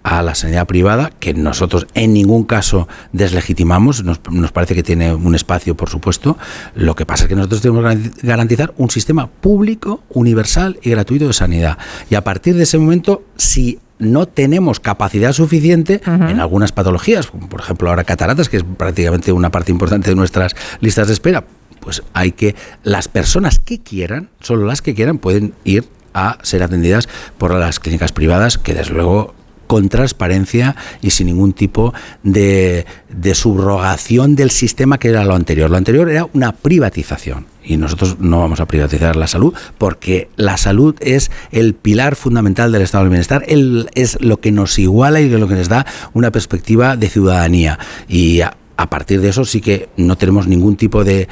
a 0.04 0.22
la 0.22 0.36
sanidad 0.36 0.68
privada, 0.68 1.12
que 1.20 1.34
nosotros 1.34 1.88
en 1.94 2.14
ningún 2.14 2.44
caso 2.44 2.88
deslegitimamos, 3.14 4.04
nos, 4.04 4.20
parece 4.52 4.76
que 4.76 4.84
tiene 4.84 5.14
un 5.14 5.34
espacio, 5.34 5.76
por 5.76 5.90
supuesto. 5.90 6.38
Lo 6.76 6.96
que 6.96 7.06
pasa 7.06 7.24
es 7.24 7.30
que 7.30 7.36
nosotros 7.36 7.62
tenemos 7.62 7.96
que 7.96 8.28
garantizar 8.28 8.74
un 8.78 8.90
sistema 8.90 9.28
público, 9.28 10.04
universal 10.10 10.78
y 10.82 10.90
gratuito 10.90 11.28
de 11.28 11.34
sanidad. 11.34 11.78
Y 12.10 12.16
a 12.16 12.24
partir 12.24 12.56
de 12.56 12.64
ese 12.64 12.78
momento, 12.78 13.24
si 13.38 13.80
no 14.00 14.28
tenemos 14.28 14.80
capacidad 14.80 15.32
suficiente 15.32 16.02
en 16.06 16.40
algunas 16.40 16.74
patologías, 16.74 17.28
como 17.28 17.48
por 17.48 17.62
ejemplo 17.62 17.90
ahora 17.90 18.04
cataratas, 18.04 18.50
que 18.50 18.58
es 18.58 18.64
prácticamente 18.64 19.32
una 19.32 19.52
parte 19.52 19.72
importante 19.72 20.10
de 20.10 20.16
nuestras 20.16 20.56
listas 20.82 21.08
de 21.08 21.14
espera, 21.14 21.46
pues 21.80 22.04
hay 22.14 22.32
que 22.32 22.56
las 22.84 23.08
personas 23.08 23.60
que 23.60 23.80
quieran, 23.80 24.30
solo 24.42 24.66
las 24.66 24.82
que 24.82 24.94
quieran, 24.94 25.20
pueden 25.20 25.54
ir 25.64 25.88
a 26.14 26.38
ser 26.44 26.64
atendidas 26.64 27.08
por 27.38 27.54
las 27.54 27.80
clínicas 27.80 28.12
privadas, 28.12 28.58
que 28.58 28.74
desde 28.74 28.94
luego 28.94 29.34
con 29.74 29.90
transparencia 29.90 30.76
y 31.02 31.10
sin 31.10 31.26
ningún 31.26 31.52
tipo 31.52 31.96
de, 32.22 32.86
subrogación 33.34 34.36
del 34.36 34.52
sistema 34.52 35.00
que 35.00 35.08
era 35.08 35.26
lo 35.26 35.34
anterior. 35.34 35.72
Lo 35.72 35.78
anterior 35.78 36.12
era 36.12 36.28
una 36.32 36.52
privatización 36.52 37.48
y 37.64 37.78
nosotros 37.78 38.18
no 38.20 38.38
vamos 38.38 38.60
a 38.60 38.68
privatizar 38.68 39.16
la 39.16 39.26
salud 39.26 39.52
porque 39.80 40.30
la 40.36 40.58
salud 40.58 40.94
es 41.00 41.32
el 41.52 41.74
pilar 41.74 42.16
fundamental 42.16 42.72
del 42.72 42.84
estado 42.84 43.06
del 43.06 43.10
bienestar, 43.10 43.46
es 43.48 44.22
lo 44.22 44.40
que 44.40 44.52
nos 44.52 44.78
iguala 44.78 45.22
y 45.22 45.28
lo 45.28 45.48
que 45.48 45.56
nos 45.56 45.70
da 45.70 45.88
una 46.14 46.30
perspectiva 46.30 46.96
de 46.96 47.10
ciudadanía. 47.10 47.80
Y 48.08 48.42
a 48.42 48.90
partir 48.92 49.22
de 49.22 49.30
eso 49.30 49.44
sí 49.44 49.60
que 49.60 49.90
no 49.98 50.18
tenemos 50.18 50.46
ningún 50.46 50.76
tipo 50.76 51.04
de, 51.04 51.28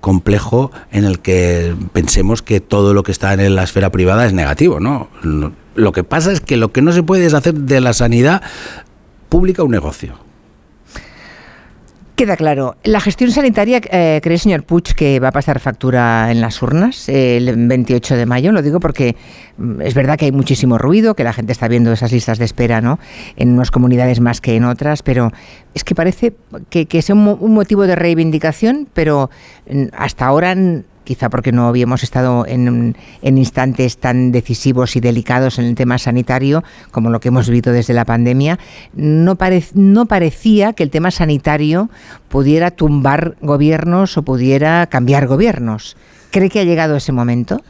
complejo 0.00 0.72
en 0.90 1.04
el 1.04 1.20
que 1.20 1.72
pensemos 1.92 2.42
que 2.42 2.58
todo 2.58 2.94
lo 2.94 3.04
que 3.04 3.12
está 3.12 3.32
en 3.34 3.54
la 3.54 3.62
esfera 3.62 3.92
privada 3.92 4.26
es 4.26 4.32
negativo, 4.32 4.80
¿no? 4.80 5.08
Lo 5.74 5.92
que 5.92 6.04
pasa 6.04 6.32
es 6.32 6.40
que 6.40 6.56
lo 6.56 6.72
que 6.72 6.82
no 6.82 6.92
se 6.92 7.02
puede 7.02 7.26
es 7.26 7.34
hacer 7.34 7.54
de 7.54 7.80
la 7.80 7.92
sanidad 7.92 8.42
pública 9.28 9.62
un 9.62 9.72
negocio. 9.72 10.24
Queda 12.16 12.36
claro. 12.36 12.76
La 12.84 13.00
gestión 13.00 13.32
sanitaria, 13.32 13.80
eh, 13.90 14.20
¿cree, 14.22 14.38
señor 14.38 14.62
Puig, 14.62 14.94
que 14.94 15.18
va 15.18 15.28
a 15.28 15.32
pasar 15.32 15.58
factura 15.58 16.30
en 16.30 16.40
las 16.40 16.62
urnas 16.62 17.08
el 17.08 17.66
28 17.66 18.14
de 18.14 18.24
mayo? 18.24 18.52
Lo 18.52 18.62
digo 18.62 18.78
porque 18.78 19.16
mm, 19.58 19.80
es 19.80 19.94
verdad 19.94 20.16
que 20.16 20.26
hay 20.26 20.30
muchísimo 20.30 20.78
ruido, 20.78 21.16
que 21.16 21.24
la 21.24 21.32
gente 21.32 21.50
está 21.50 21.66
viendo 21.66 21.90
esas 21.90 22.12
listas 22.12 22.38
de 22.38 22.44
espera 22.44 22.80
¿no? 22.80 23.00
en 23.34 23.54
unas 23.54 23.72
comunidades 23.72 24.20
más 24.20 24.40
que 24.40 24.54
en 24.54 24.64
otras, 24.64 25.02
pero 25.02 25.32
es 25.74 25.82
que 25.82 25.96
parece 25.96 26.36
que, 26.70 26.86
que 26.86 26.98
es 26.98 27.10
un, 27.10 27.24
motivo 27.52 27.84
de 27.84 27.96
reivindicación, 27.96 28.86
pero 28.94 29.28
mm, 29.68 29.86
hasta 29.92 30.26
ahora 30.26 30.54
quizá 31.04 31.30
porque 31.30 31.52
no 31.52 31.68
habíamos 31.68 32.02
estado 32.02 32.46
en, 32.46 32.96
instantes 33.22 33.98
tan 33.98 34.32
decisivos 34.32 34.96
y 34.96 35.00
delicados 35.00 35.58
en 35.58 35.66
el 35.66 35.74
tema 35.74 35.98
sanitario 35.98 36.64
como 36.90 37.10
lo 37.10 37.20
que 37.20 37.28
hemos 37.28 37.48
vivido 37.48 37.72
desde 37.72 37.94
la 37.94 38.04
pandemia, 38.04 38.58
no, 38.94 39.36
no 39.74 40.06
parecía 40.06 40.72
que 40.72 40.82
el 40.82 40.90
tema 40.90 41.10
sanitario 41.10 41.90
pudiera 42.28 42.70
tumbar 42.70 43.36
gobiernos 43.40 44.16
o 44.16 44.22
pudiera 44.22 44.86
cambiar 44.86 45.26
gobiernos. 45.26 45.96
¿Cree 46.30 46.50
que 46.50 46.60
ha 46.60 46.64
llegado 46.64 46.96
ese 46.96 47.12
momento? 47.12 47.60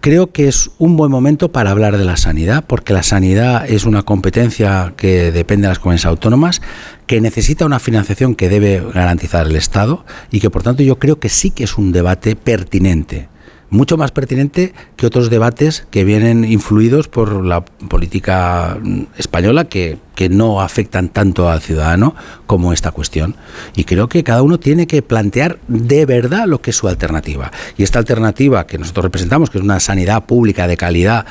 Creo 0.00 0.32
que 0.32 0.48
es 0.48 0.70
un 0.78 0.96
buen 0.96 1.10
momento 1.10 1.52
para 1.52 1.70
hablar 1.70 1.98
de 1.98 2.04
la 2.04 2.16
sanidad, 2.16 2.64
porque 2.66 2.92
la 2.92 3.02
sanidad 3.02 3.68
es 3.68 3.84
una 3.84 4.02
competencia 4.02 4.94
que 4.96 5.32
depende 5.32 5.66
de 5.66 5.70
las 5.70 5.78
comunidades 5.78 6.06
autónomas, 6.06 6.62
que 7.06 7.20
necesita 7.20 7.66
una 7.66 7.78
financiación 7.78 8.34
que 8.34 8.48
debe 8.48 8.82
garantizar 8.92 9.46
el 9.46 9.56
Estado 9.56 10.04
y 10.30 10.40
que 10.40 10.50
por 10.50 10.62
tanto 10.62 10.82
yo 10.82 10.98
creo 10.98 11.18
que 11.18 11.28
sí 11.28 11.50
que 11.50 11.64
es 11.64 11.78
un 11.78 11.92
debate 11.92 12.36
pertinente 12.36 13.28
mucho 13.70 13.96
más 13.96 14.12
pertinente 14.12 14.74
que 14.96 15.06
otros 15.06 15.30
debates 15.30 15.86
que 15.90 16.04
vienen 16.04 16.44
influidos 16.44 17.08
por 17.08 17.44
la 17.44 17.64
política 17.64 18.78
española 19.16 19.64
que, 19.64 19.98
no 20.30 20.62
afectan 20.62 21.10
tanto 21.10 21.50
al 21.50 21.60
ciudadano 21.60 22.14
como 22.46 22.72
esta 22.72 22.90
cuestión. 22.90 23.36
Y 23.74 23.84
creo 23.84 24.08
que 24.08 24.24
cada 24.24 24.42
uno 24.42 24.58
tiene 24.58 24.86
que 24.86 25.02
plantear 25.02 25.58
de 25.68 26.06
verdad 26.06 26.46
lo 26.46 26.62
que 26.62 26.70
es 26.70 26.76
su 26.76 26.88
alternativa. 26.88 27.52
Y 27.76 27.82
esta 27.82 27.98
alternativa 27.98 28.66
que 28.66 28.78
nosotros 28.78 29.04
representamos, 29.04 29.50
que 29.50 29.58
es 29.58 29.64
una 29.64 29.78
sanidad 29.78 30.24
pública 30.24 30.66
de 30.66 30.78
calidad 30.78 31.26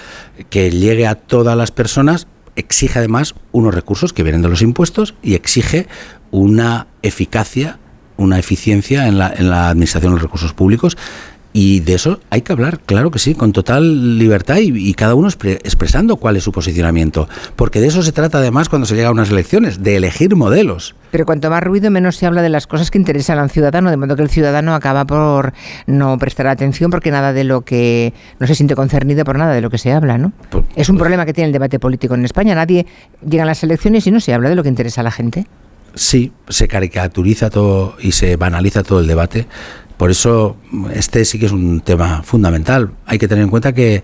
que 0.49 0.69
llegue 0.69 1.07
a 1.07 1.15
todas 1.15 1.57
las 1.57 1.71
personas, 1.71 2.27
exige 2.55 2.99
además 2.99 3.33
unos 3.51 3.73
recursos 3.73 4.13
que 4.13 4.23
vienen 4.23 4.43
de 4.43 4.49
los 4.49 4.61
impuestos 4.61 5.15
y 5.23 5.33
exige 5.33 5.87
una 6.29 6.87
eficacia, 7.01 7.79
una 8.17 8.37
eficiencia 8.37 9.07
en 9.07 9.17
la, 9.17 9.33
en 9.35 9.49
la 9.49 9.69
administración 9.69 10.11
de 10.11 10.17
los 10.17 10.23
recursos 10.23 10.53
públicos 10.53 10.95
y 11.57 11.79
de 11.79 11.93
eso 11.93 12.19
hay 12.31 12.41
que 12.41 12.51
hablar, 12.51 12.81
claro 12.85 13.11
que 13.11 13.17
sí, 13.17 13.33
con 13.33 13.53
total 13.53 14.19
libertad 14.19 14.57
y, 14.59 14.93
cada 14.93 15.15
uno 15.15 15.29
expresando 15.29 16.17
cuál 16.17 16.35
es 16.35 16.43
su 16.43 16.51
posicionamiento. 16.51 17.29
Porque 17.55 17.79
de 17.79 17.87
eso 17.87 18.03
se 18.03 18.11
trata 18.11 18.39
además 18.39 18.67
cuando 18.67 18.85
se 18.85 18.93
llega 18.93 19.07
a 19.07 19.11
unas 19.13 19.29
elecciones, 19.29 19.81
de 19.81 19.95
elegir 19.95 20.35
modelos. 20.35 20.95
Pero 21.11 21.25
cuanto 21.25 21.49
más 21.49 21.63
ruido, 21.63 21.89
menos 21.91 22.17
se 22.17 22.25
habla 22.25 22.41
de 22.41 22.49
las 22.49 22.67
cosas 22.67 22.91
que 22.91 22.97
interesan 22.97 23.39
al 23.39 23.49
ciudadano, 23.49 23.89
de 23.89 23.95
modo 23.95 24.17
que 24.17 24.23
el 24.23 24.29
ciudadano 24.29 24.75
acaba 24.75 25.05
por 25.05 25.53
no 25.87 26.17
prestar 26.17 26.47
atención 26.47 26.91
porque 26.91 27.09
nada 27.09 27.31
de 27.31 27.45
lo 27.45 27.61
que. 27.61 28.13
no 28.37 28.47
se 28.47 28.55
siente 28.55 28.75
concernido 28.75 29.23
por 29.23 29.37
nada 29.37 29.53
de 29.53 29.61
lo 29.61 29.69
que 29.69 29.77
se 29.77 29.93
habla, 29.93 30.17
¿no? 30.17 30.33
Pues, 30.49 30.65
es 30.75 30.89
un 30.89 30.97
pues 30.97 31.03
problema 31.03 31.25
que 31.25 31.31
tiene 31.31 31.45
el 31.45 31.53
debate 31.53 31.79
político 31.79 32.15
en 32.15 32.25
España. 32.25 32.53
Nadie 32.53 32.85
llega 33.25 33.43
a 33.43 33.47
las 33.47 33.63
elecciones 33.63 34.05
y 34.07 34.11
no 34.11 34.19
se 34.19 34.33
habla 34.33 34.49
de 34.49 34.55
lo 34.55 34.63
que 34.63 34.67
interesa 34.67 34.99
a 34.99 35.05
la 35.05 35.11
gente. 35.11 35.45
Sí, 35.93 36.33
se 36.49 36.67
caricaturiza 36.67 37.49
todo 37.49 37.95
y 38.01 38.11
se 38.11 38.35
banaliza 38.35 38.83
todo 38.83 38.99
el 38.99 39.07
debate 39.07 39.47
por 39.97 40.11
eso 40.11 40.57
este 40.93 41.23
sí 41.25 41.39
que 41.39 41.45
es 41.45 41.51
un 41.51 41.81
tema 41.81 42.23
fundamental. 42.23 42.91
Hay 43.05 43.17
que 43.17 43.27
tener 43.27 43.43
en 43.43 43.49
cuenta 43.49 43.73
que, 43.73 44.03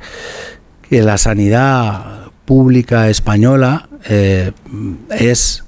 la 0.90 1.18
sanidad 1.18 2.32
pública 2.44 3.10
española 3.10 3.88
eh, 4.10 4.52
es, 5.10 5.64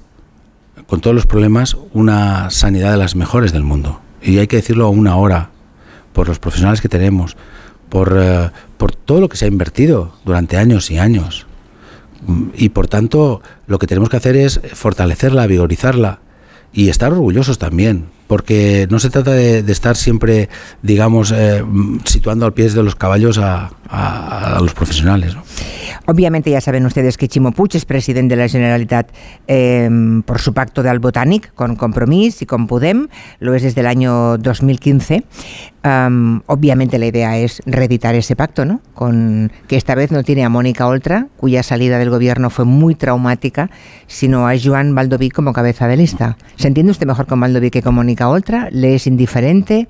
con 0.85 0.99
todos 0.99 1.15
los 1.15 1.25
problemas, 1.25 1.77
una 1.93 2.49
sanidad 2.49 2.91
de 2.91 2.97
las 2.97 3.15
mejores 3.15 3.53
del 3.53 3.63
mundo. 3.63 4.01
Y 4.21 4.39
hay 4.39 4.47
que 4.47 4.57
decirlo 4.57 4.85
a 4.85 4.89
una 4.89 5.15
hora, 5.15 5.51
por 6.11 6.27
los 6.27 6.39
profesionales 6.39 6.81
que 6.81 6.89
tenemos, 6.89 7.37
por, 7.87 8.17
eh, 8.19 8.49
por 8.77 8.93
todo 8.93 9.21
lo 9.21 9.29
que 9.29 9.37
se 9.37 9.45
ha 9.45 9.47
invertido 9.47 10.13
durante 10.25 10.57
años 10.57 10.91
y 10.91 10.97
años. 10.97 11.47
Y 12.55 12.69
por 12.69 12.87
tanto, 12.87 13.41
lo 13.65 13.79
que 13.79 13.87
tenemos 13.87 14.09
que 14.09 14.17
hacer 14.17 14.35
es 14.35 14.59
fortalecerla, 14.73 15.47
vigorizarla 15.47 16.19
y 16.73 16.89
estar 16.89 17.13
orgullosos 17.13 17.59
también 17.59 18.07
porque 18.27 18.88
no 18.89 18.99
se 18.99 19.09
trata 19.09 19.31
de, 19.31 19.59
estar 19.71 19.95
siempre, 19.95 20.49
digamos, 20.81 21.31
eh, 21.31 21.63
situando 22.05 22.45
al 22.45 22.53
pie 22.53 22.69
de 22.69 22.83
los 22.83 22.95
caballos 22.95 23.38
a, 23.38 23.71
los 24.59 24.73
profesionales. 24.73 25.36
Obviamente 26.05 26.49
ya 26.49 26.59
saben 26.59 26.86
ustedes 26.86 27.17
que 27.17 27.27
Chimo 27.27 27.51
Puig 27.51 27.75
es 27.75 27.86
presidente 27.86 28.36
de 28.36 28.41
la 28.41 28.49
Generalitat 28.49 29.09
em, 29.47 30.21
por 30.23 30.41
su 30.41 30.53
pacto 30.53 30.83
de 30.83 30.89
Albotànic 30.89 31.53
con 31.53 31.75
Compromís 31.75 32.41
y 32.41 32.45
con 32.45 32.67
Podem, 32.67 33.07
lo 33.39 33.53
es 33.53 33.63
desde 33.63 33.81
el 33.81 33.88
año 33.88 34.38
2015. 34.38 35.23
obviamente 36.47 36.97
la 36.97 37.05
idea 37.05 37.38
es 37.38 37.62
reeditar 37.65 38.15
ese 38.15 38.36
pacto, 38.36 38.65
¿no? 38.65 38.81
Con, 38.93 39.51
que 39.67 39.77
esta 39.77 39.95
vez 39.95 40.12
no 40.12 40.23
tiene 40.23 40.43
a 40.43 40.49
Mónica 40.49 40.88
Oltra, 40.88 41.27
cuya 41.38 41.62
salida 41.62 41.99
del 41.99 42.09
gobierno 42.09 42.49
fue 42.49 42.65
muy 42.65 42.95
traumática, 42.95 43.69
sino 44.07 44.47
a 44.47 44.53
Joan 44.62 44.95
Baldoví 44.95 45.29
como 45.29 45.53
cabeza 45.53 45.88
de 45.88 45.97
lista. 45.97 46.38
¿Se 46.55 46.67
entiende 46.67 46.91
usted 46.91 47.07
mejor 47.07 47.27
con 47.27 47.39
Baldoví 47.39 47.69
que 47.69 47.81
con 47.81 47.95
Mónica 47.95 48.12
otra? 48.21 48.69
¿Le 48.71 48.95
es 48.95 49.08
indiferente? 49.08 49.88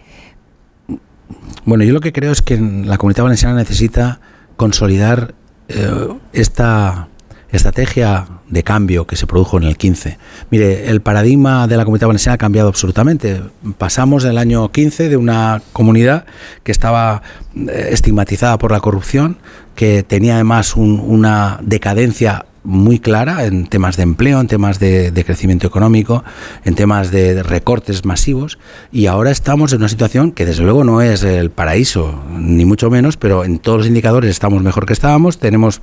Bueno, 1.66 1.84
yo 1.84 1.94
lo 1.94 2.02
que 2.02 2.14
creo 2.14 2.32
es 2.32 2.42
que 2.42 2.58
la 2.58 2.98
comunidad 2.98 3.24
valenciana 3.24 3.56
necesita 3.56 4.20
consolidar 4.58 5.34
eh, 5.70 6.10
esta 6.34 7.08
estrategia 7.52 8.28
de 8.50 8.64
cambio 8.64 9.06
que 9.06 9.16
se 9.16 9.28
produjo 9.28 9.58
en 9.58 9.64
el 9.64 9.78
15. 9.78 10.18
Mire, 10.50 10.90
el 10.90 11.02
paradigma 11.02 11.68
de 11.68 11.78
la 11.78 11.86
comunidad 11.86 12.08
valenciana 12.08 12.36
ha 12.36 12.38
cambiado 12.38 12.68
absolutamente. 12.68 13.42
Pasamos 13.78 14.24
del 14.24 14.38
año 14.38 14.72
15 14.72 15.10
de 15.10 15.18
una 15.18 15.62
comunidad 15.72 16.26
que 16.64 16.72
estaba 16.72 17.22
eh, 17.56 17.90
estigmatizada 17.92 18.58
por 18.58 18.72
la 18.72 18.80
corrupción, 18.80 19.38
que 19.76 20.04
tenía 20.04 20.36
además 20.36 20.76
una 20.76 21.60
decadencia 21.62 22.46
muy 22.64 23.00
clara 23.00 23.46
en 23.46 23.68
temas 23.68 23.98
de 23.98 24.04
empleo, 24.04 24.40
en 24.40 24.48
temas 24.48 24.80
de, 24.80 25.24
crecimiento 25.26 25.68
económico, 25.68 26.24
en 26.64 26.76
temas 26.76 27.12
de, 27.12 27.44
recortes 27.44 28.06
masivos 28.06 28.58
y 28.92 29.08
ahora 29.08 29.32
estamos 29.32 29.74
en 29.74 29.80
una 29.80 29.90
situación 29.90 30.32
que 30.32 30.46
desde 30.46 30.64
luego 30.64 30.84
no 30.84 31.02
es 31.02 31.24
el 31.24 31.52
paraíso, 31.52 32.24
ni 32.32 32.66
mucho 32.66 32.90
menos, 32.90 33.18
pero 33.18 33.44
en 33.44 33.60
todos 33.60 33.80
los 33.80 33.88
indicadores 33.88 34.32
estamos 34.32 34.62
mejor 34.64 34.86
que 34.86 34.94
estábamos, 34.94 35.38
tenemos 35.40 35.82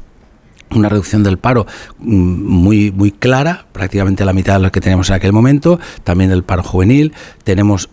una 0.74 0.88
reducción 0.88 1.22
del 1.22 1.38
paro 1.38 1.66
mm, 1.98 2.14
muy 2.14 2.92
muy 2.92 3.10
clara, 3.10 3.66
prácticamente 3.72 4.24
la 4.24 4.32
mitad 4.32 4.54
de 4.54 4.60
lo 4.60 4.72
que 4.72 4.80
teníamos 4.80 5.08
en 5.10 5.16
aquel 5.16 5.32
momento, 5.32 5.80
también 6.04 6.30
el 6.30 6.44
paro 6.44 6.62
juvenil, 6.62 7.12
tenemos 7.44 7.90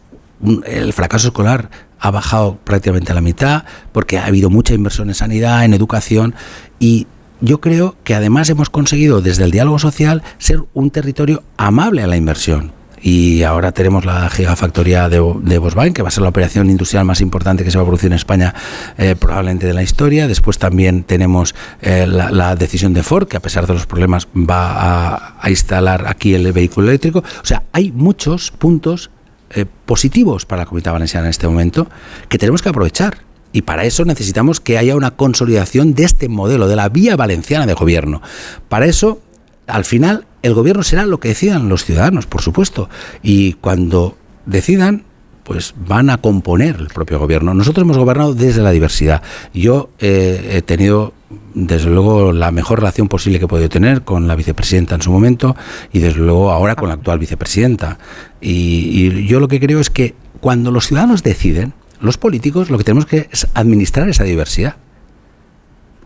el 0.65 0.93
fracaso 0.93 1.29
escolar 1.29 1.69
ha 1.99 2.11
bajado 2.11 2.59
prácticamente 2.63 3.11
a 3.11 3.15
la 3.15 3.21
mitad 3.21 3.63
porque 3.91 4.17
ha 4.19 4.25
habido 4.25 4.49
mucha 4.49 4.73
inversión 4.73 5.09
en 5.09 5.15
sanidad, 5.15 5.65
en 5.65 5.73
educación 5.73 6.35
y 6.79 7.07
yo 7.41 7.61
creo 7.61 7.95
que 8.03 8.15
además 8.15 8.49
hemos 8.49 8.69
conseguido 8.69 9.21
desde 9.21 9.43
el 9.43 9.51
diálogo 9.51 9.79
social 9.79 10.23
ser 10.37 10.63
un 10.73 10.91
territorio 10.91 11.43
amable 11.57 12.03
a 12.03 12.07
la 12.07 12.17
inversión. 12.17 12.71
Y 12.99 13.43
ahora 13.43 13.71
tenemos 13.71 14.05
la 14.05 14.27
gigafactoría 14.29 15.07
de, 15.07 15.17
de 15.41 15.57
Volkswagen, 15.59 15.93
que 15.93 16.01
va 16.01 16.07
a 16.07 16.11
ser 16.11 16.23
la 16.23 16.29
operación 16.29 16.69
industrial 16.69 17.05
más 17.05 17.21
importante 17.21 17.63
que 17.63 17.69
se 17.69 17.77
va 17.77 17.83
a 17.83 17.85
producir 17.85 18.07
en 18.07 18.15
España 18.15 18.55
eh, 18.97 19.15
probablemente 19.15 19.67
de 19.67 19.73
la 19.73 19.83
historia. 19.83 20.27
Después 20.27 20.57
también 20.57 21.03
tenemos 21.03 21.53
eh, 21.81 22.07
la, 22.07 22.55
decisión 22.55 22.93
de 22.93 23.03
Ford, 23.03 23.27
que 23.27 23.37
a 23.37 23.39
pesar 23.39 23.67
de 23.67 23.73
los 23.73 23.85
problemas 23.85 24.27
va 24.35 25.37
a, 25.39 25.49
instalar 25.49 26.07
aquí 26.07 26.33
el 26.33 26.51
vehículo 26.51 26.87
eléctrico. 26.89 27.19
O 27.19 27.45
sea, 27.45 27.63
hay 27.71 27.91
muchos 27.91 28.49
puntos 28.49 29.11
eh, 29.51 29.65
positivos 29.85 30.45
para 30.45 30.63
la 30.63 30.65
comunidad 30.65 30.93
valenciana 30.93 31.27
en 31.27 31.29
este 31.29 31.47
momento 31.47 31.87
que 32.29 32.37
tenemos 32.37 32.63
que 32.63 32.69
aprovechar 32.69 33.26
y 33.57 33.63
para 33.63 33.85
eso 33.85 34.05
necesitamos 34.05 34.59
que 34.59 34.77
haya 34.77 34.95
una 34.95 35.09
consolidación 35.09 35.95
de 35.95 36.03
este 36.03 36.29
modelo, 36.29 36.67
de 36.67 36.75
la 36.75 36.89
vía 36.89 37.15
valenciana 37.15 37.65
de 37.65 37.73
gobierno. 37.73 38.21
Para 38.69 38.85
eso, 38.85 39.19
al 39.65 39.83
final, 39.83 40.27
el 40.43 40.53
gobierno 40.53 40.83
será 40.83 41.07
lo 41.07 41.19
que 41.19 41.29
decidan 41.29 41.67
los 41.67 41.83
ciudadanos, 41.83 42.27
por 42.27 42.43
supuesto. 42.43 42.87
Y 43.23 43.53
cuando 43.53 44.15
decidan, 44.45 45.05
pues 45.43 45.73
van 45.75 46.11
a 46.11 46.19
componer 46.19 46.75
el 46.75 46.89
propio 46.89 47.17
gobierno. 47.17 47.55
Nosotros 47.55 47.81
hemos 47.81 47.97
gobernado 47.97 48.35
desde 48.35 48.61
la 48.61 48.69
diversidad. 48.69 49.23
Yo 49.55 49.89
eh, 49.97 50.51
he 50.51 50.61
tenido, 50.61 51.13
desde 51.55 51.89
luego, 51.89 52.33
la 52.33 52.51
mejor 52.51 52.77
relación 52.77 53.07
posible 53.07 53.39
que 53.39 53.45
he 53.45 53.47
podido 53.47 53.69
tener 53.69 54.03
con 54.03 54.27
la 54.27 54.35
vicepresidenta 54.35 54.93
en 54.93 55.01
su 55.01 55.11
momento 55.11 55.55
y, 55.91 55.97
desde 55.97 56.19
luego, 56.19 56.51
ahora 56.51 56.75
con 56.75 56.89
la 56.89 56.93
actual 56.93 57.17
vicepresidenta. 57.17 57.97
y 58.39 59.25
yo 59.25 59.39
lo 59.39 59.47
que 59.47 59.59
creo 59.59 59.79
es 59.79 59.89
que 59.89 60.13
cuando 60.41 60.69
los 60.69 60.85
ciudadanos 60.85 61.23
deciden, 61.23 61.73
los 62.01 62.17
políticos 62.17 62.69
lo 62.69 62.77
que 62.77 62.83
tenemos 62.83 63.05
que 63.05 63.29
es 63.31 63.47
administrar 63.53 64.07
esa 64.09 64.23
diversidad. 64.23 64.75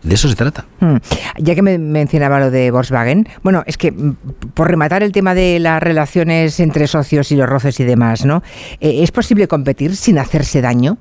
De 0.02 0.16
eso 0.16 0.28
se 0.28 0.34
trata. 0.34 0.66
Hmm. 0.80 0.96
Ya 1.38 1.54
que 1.54 1.62
me 1.62 1.78
mencionaba 1.78 2.40
lo 2.40 2.50
de 2.50 2.72
Volkswagen, 2.72 3.28
bueno, 3.44 3.62
es 3.66 3.76
que 3.76 3.92
mm, 3.92 4.16
por 4.52 4.68
rematar 4.68 5.04
el 5.04 5.12
tema 5.12 5.32
de 5.34 5.60
las 5.60 5.80
relaciones 5.80 6.58
entre 6.58 6.88
socios 6.88 7.30
y 7.30 7.36
los 7.36 7.48
roces 7.48 7.78
y 7.78 7.84
demás, 7.84 8.24
¿no? 8.24 8.42
Eh, 8.80 9.04
¿Es 9.04 9.12
posible 9.12 9.46
competir 9.46 9.94
sin 9.94 10.18
hacerse 10.18 10.60
daño? 10.60 10.98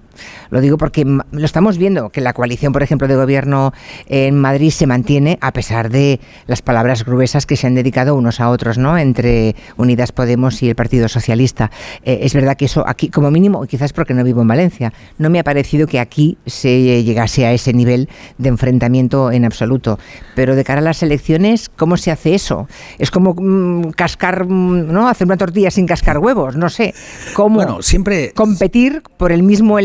Lo 0.50 0.62
digo 0.62 0.78
porque 0.78 1.06
lo 1.06 1.46
estamos 1.46 1.78
viendo, 1.78 2.10
que 2.10 2.22
la 2.22 2.34
coalición, 2.34 2.74
por 2.74 2.84
ejemplo, 2.84 3.08
de 3.08 3.16
gobierno 3.16 3.74
en 4.08 4.38
Madrid 4.38 4.72
se 4.72 4.88
mantiene 4.88 5.38
a 5.42 5.52
pesar 5.54 5.90
de 5.90 6.20
las 6.48 6.62
palabras 6.62 7.06
gruesas 7.06 7.46
que 7.46 7.56
se 7.56 7.68
han 7.68 7.76
dedicado 7.76 8.16
unos 8.16 8.40
a 8.40 8.50
otros, 8.50 8.78
¿no? 8.78 8.98
Entre 8.98 9.56
Unidas 9.78 10.12
Podemos 10.12 10.62
y 10.64 10.70
el 10.70 10.76
Partido 10.76 11.08
Socialista. 11.08 11.72
Eh, 12.04 12.20
es 12.24 12.34
verdad 12.34 12.58
que 12.58 12.66
eso 12.66 12.88
aquí, 12.88 13.10
como 13.10 13.32
mínimo, 13.32 13.66
quizás 13.66 13.94
porque 13.94 14.14
no 14.14 14.24
vivo 14.24 14.42
en 14.42 14.48
Valencia, 14.48 14.94
no 15.18 15.30
me 15.30 15.40
ha 15.40 15.44
parecido 15.44 15.88
que 15.88 16.00
aquí 16.00 16.38
se 16.46 17.04
llegase 17.04 17.46
a 17.46 17.54
ese 17.54 17.74
nivel 17.74 18.10
de 18.38 18.50
enfrentamiento 18.50 19.32
en 19.32 19.46
absoluto. 19.46 20.00
Pero 20.36 20.56
de 20.56 20.64
cara 20.64 20.82
a 20.82 20.84
las 20.84 21.04
elecciones, 21.04 21.70
¿cómo 21.70 21.98
se 21.98 22.12
hace 22.12 22.34
eso? 22.34 22.68
Es 23.00 23.12
como 23.12 23.36
mm, 23.38 23.92
cascar, 23.92 24.46
mm, 24.46 24.92
¿no? 24.92 25.08
Hacer 25.08 25.28
una 25.28 25.38
tortilla 25.38 25.72
sin 25.72 25.88
cascar 25.88 26.18
huevos, 26.18 26.56
no 26.56 26.70
sé. 26.70 26.94
¿Cómo 27.34 27.82
siempre... 27.82 28.32
competir 28.34 29.04
por 29.18 29.32
el 29.32 29.44
mismo 29.44 29.80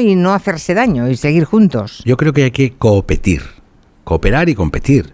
y 0.00 0.14
no 0.14 0.32
hacerse 0.32 0.74
daño 0.74 1.08
y 1.08 1.16
seguir 1.16 1.44
juntos? 1.44 2.02
Yo 2.04 2.16
creo 2.16 2.32
que 2.32 2.44
hay 2.44 2.50
que 2.50 2.72
competir, 2.72 3.42
cooperar 4.04 4.48
y 4.48 4.54
competir 4.54 5.12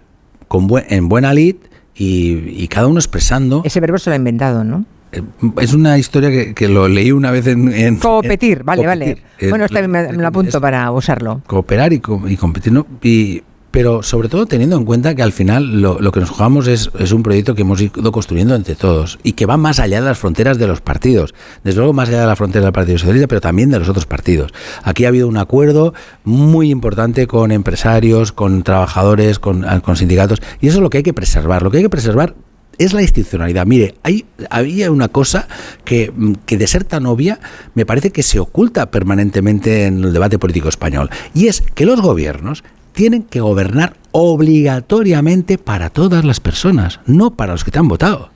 con 0.49 0.69
en 0.89 1.09
buena 1.09 1.33
lid 1.33 1.57
y, 1.95 2.67
cada 2.69 2.87
uno 2.87 2.99
expresando. 2.99 3.63
Ese 3.65 3.79
verbo 3.81 3.99
se 3.99 4.11
lo 4.11 4.15
ha 4.15 4.17
inventado, 4.17 4.65
¿no? 4.65 4.85
Eh, 5.13 5.23
es 5.61 5.75
una 5.75 5.99
historia 5.99 6.55
que, 6.55 6.69
lo 6.69 6.89
leí 6.89 7.13
una 7.13 7.31
vez 7.31 7.47
en... 7.47 7.97
Competir, 7.97 8.65
vale, 8.65 8.87
vale. 8.87 9.23
bueno, 9.49 9.65
está 9.65 9.87
me, 9.87 10.13
lo 10.13 10.27
apunto 10.27 10.61
para 10.61 10.91
usarlo. 10.91 11.43
Cooperar 11.47 11.93
y, 11.93 12.01
y 12.27 12.37
competir, 12.37 12.73
¿no? 12.73 12.87
Y 13.03 13.43
pero 13.71 14.03
sobre 14.03 14.29
todo 14.29 14.47
teniendo 14.47 14.77
en 14.77 14.85
cuenta 14.85 15.15
que 15.15 15.23
al 15.23 15.33
final 15.33 15.81
lo, 15.81 16.13
que 16.13 16.21
nos 16.21 16.31
jugamos 16.31 16.67
es, 16.67 16.89
un 17.13 17.23
proyecto 17.23 17.55
que 17.55 17.63
hemos 17.63 17.81
ido 17.81 18.13
construyendo 18.13 18.55
entre 18.55 18.75
todos 18.75 19.19
y 19.23 19.33
que 19.33 19.47
va 19.47 19.57
más 19.57 19.79
allá 19.79 20.01
de 20.01 20.07
las 20.07 20.19
fronteras 20.19 20.59
de 20.59 20.67
los 20.67 20.81
partidos, 20.81 21.35
desde 21.65 21.79
luego 21.79 21.93
más 21.93 22.09
allá 22.09 22.23
de 22.23 22.27
la 22.27 22.37
frontera 22.37 22.65
del 22.65 22.73
Partido 22.73 22.99
Socialista, 22.99 23.29
pero 23.29 23.41
también 23.41 23.71
de 23.71 23.79
los 23.79 23.89
otros 23.89 24.07
partidos. 24.07 24.53
Aquí 24.83 25.05
ha 25.05 25.09
habido 25.09 25.29
un 25.29 25.37
acuerdo 25.37 25.95
muy 26.25 26.71
importante 26.71 27.27
con 27.27 27.53
empresarios, 27.53 28.33
con 28.33 28.63
trabajadores, 28.63 29.39
con, 29.39 29.65
con 29.81 29.97
sindicatos, 29.97 30.41
y 30.61 30.69
eso 30.69 30.79
es 30.79 30.83
lo 30.83 30.91
que 30.91 30.99
hay 30.99 31.05
que 31.05 31.15
preservar. 31.15 31.63
Lo 31.63 31.71
que 31.71 31.79
hay 31.79 31.83
que 31.85 31.91
preservar 31.91 32.35
es 32.79 32.95
la 32.95 33.03
institucionalidad. 33.03 33.67
Mire, 33.67 33.95
hay, 34.03 34.25
había 34.49 34.91
una 34.91 35.09
cosa 35.09 35.49
que, 35.85 36.13
que, 36.47 36.57
de 36.57 36.67
ser 36.67 36.85
tan 36.85 37.05
obvia 37.05 37.39
me 37.75 37.85
parece 37.85 38.11
que 38.11 38.23
se 38.23 38.39
oculta 38.41 38.91
permanentemente 38.91 39.85
en 39.85 40.03
el 40.03 40.13
debate 40.15 40.39
político 40.39 40.71
español. 40.71 41.11
Y 41.35 41.49
es 41.49 41.63
que 41.75 41.85
los 41.85 42.01
gobiernos 42.01 42.65
tienen 42.93 43.23
que 43.23 43.41
gobernar 43.41 43.97
obligatoriamente 44.13 45.59
para 45.59 45.91
todas 45.91 46.25
las 46.25 46.41
personas, 46.41 47.01
no 47.07 47.33
para 47.33 47.53
los 47.53 47.65
que 47.65 47.71
te 47.71 47.79
han 47.79 47.89
votado. 47.89 48.31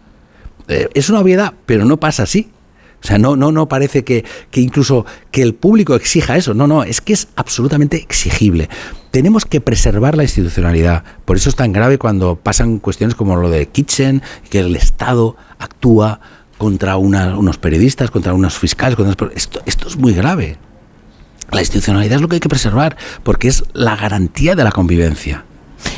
Eh, 0.69 0.89
es 0.95 1.11
una 1.11 1.21
obviedad, 1.21 1.55
pero 1.67 1.85
no 1.85 1.99
pasa 1.99 2.23
así. 2.23 2.51
O 3.03 3.07
sea, 3.07 3.19
no, 3.19 3.37
no, 3.37 3.53
no 3.53 3.69
parece 3.69 4.03
que, 4.03 4.25
que, 4.51 4.63
incluso 4.63 5.05
que 5.31 5.43
el 5.43 5.55
público 5.55 5.95
exija 5.95 6.39
eso. 6.39 6.55
No, 6.55 6.67
no, 6.67 6.85
es 6.85 7.03
que 7.03 7.13
es 7.13 7.29
absolutamente 7.37 7.99
exigible. 7.99 8.71
Tenemos 9.11 9.45
que 9.45 9.61
preservar 9.61 10.17
la 10.17 10.23
institucionalidad. 10.23 11.05
Por 11.27 11.37
eso 11.37 11.51
es 11.51 11.57
tan 11.57 11.75
grave 11.75 11.99
cuando 11.99 12.37
pasan 12.37 12.79
cuestiones 12.79 13.15
como 13.15 13.37
lo 13.37 13.51
de 13.51 13.67
Kitchen, 13.67 14.23
que 14.49 14.61
el 14.61 14.75
Estado 14.75 15.37
actúa 15.59 16.21
contra 16.57 16.97
unos 16.97 17.59
periodistas, 17.59 18.11
contra 18.11 18.33
unos 18.33 18.59
fiscales. 18.59 18.97
esto, 19.35 19.61
esto 19.67 19.89
es 19.89 19.99
muy 19.99 20.15
grave. 20.15 20.57
La 21.51 21.61
institucionalidad 21.61 22.17
es 22.17 22.21
lo 22.21 22.29
que 22.29 22.37
hay 22.37 22.41
que 22.41 22.49
preservar, 22.49 22.97
porque 23.23 23.49
es 23.49 23.65
la 23.73 23.97
garantía 23.97 24.55
de 24.55 24.65
la 24.65 24.73
convivencia. 24.73 25.45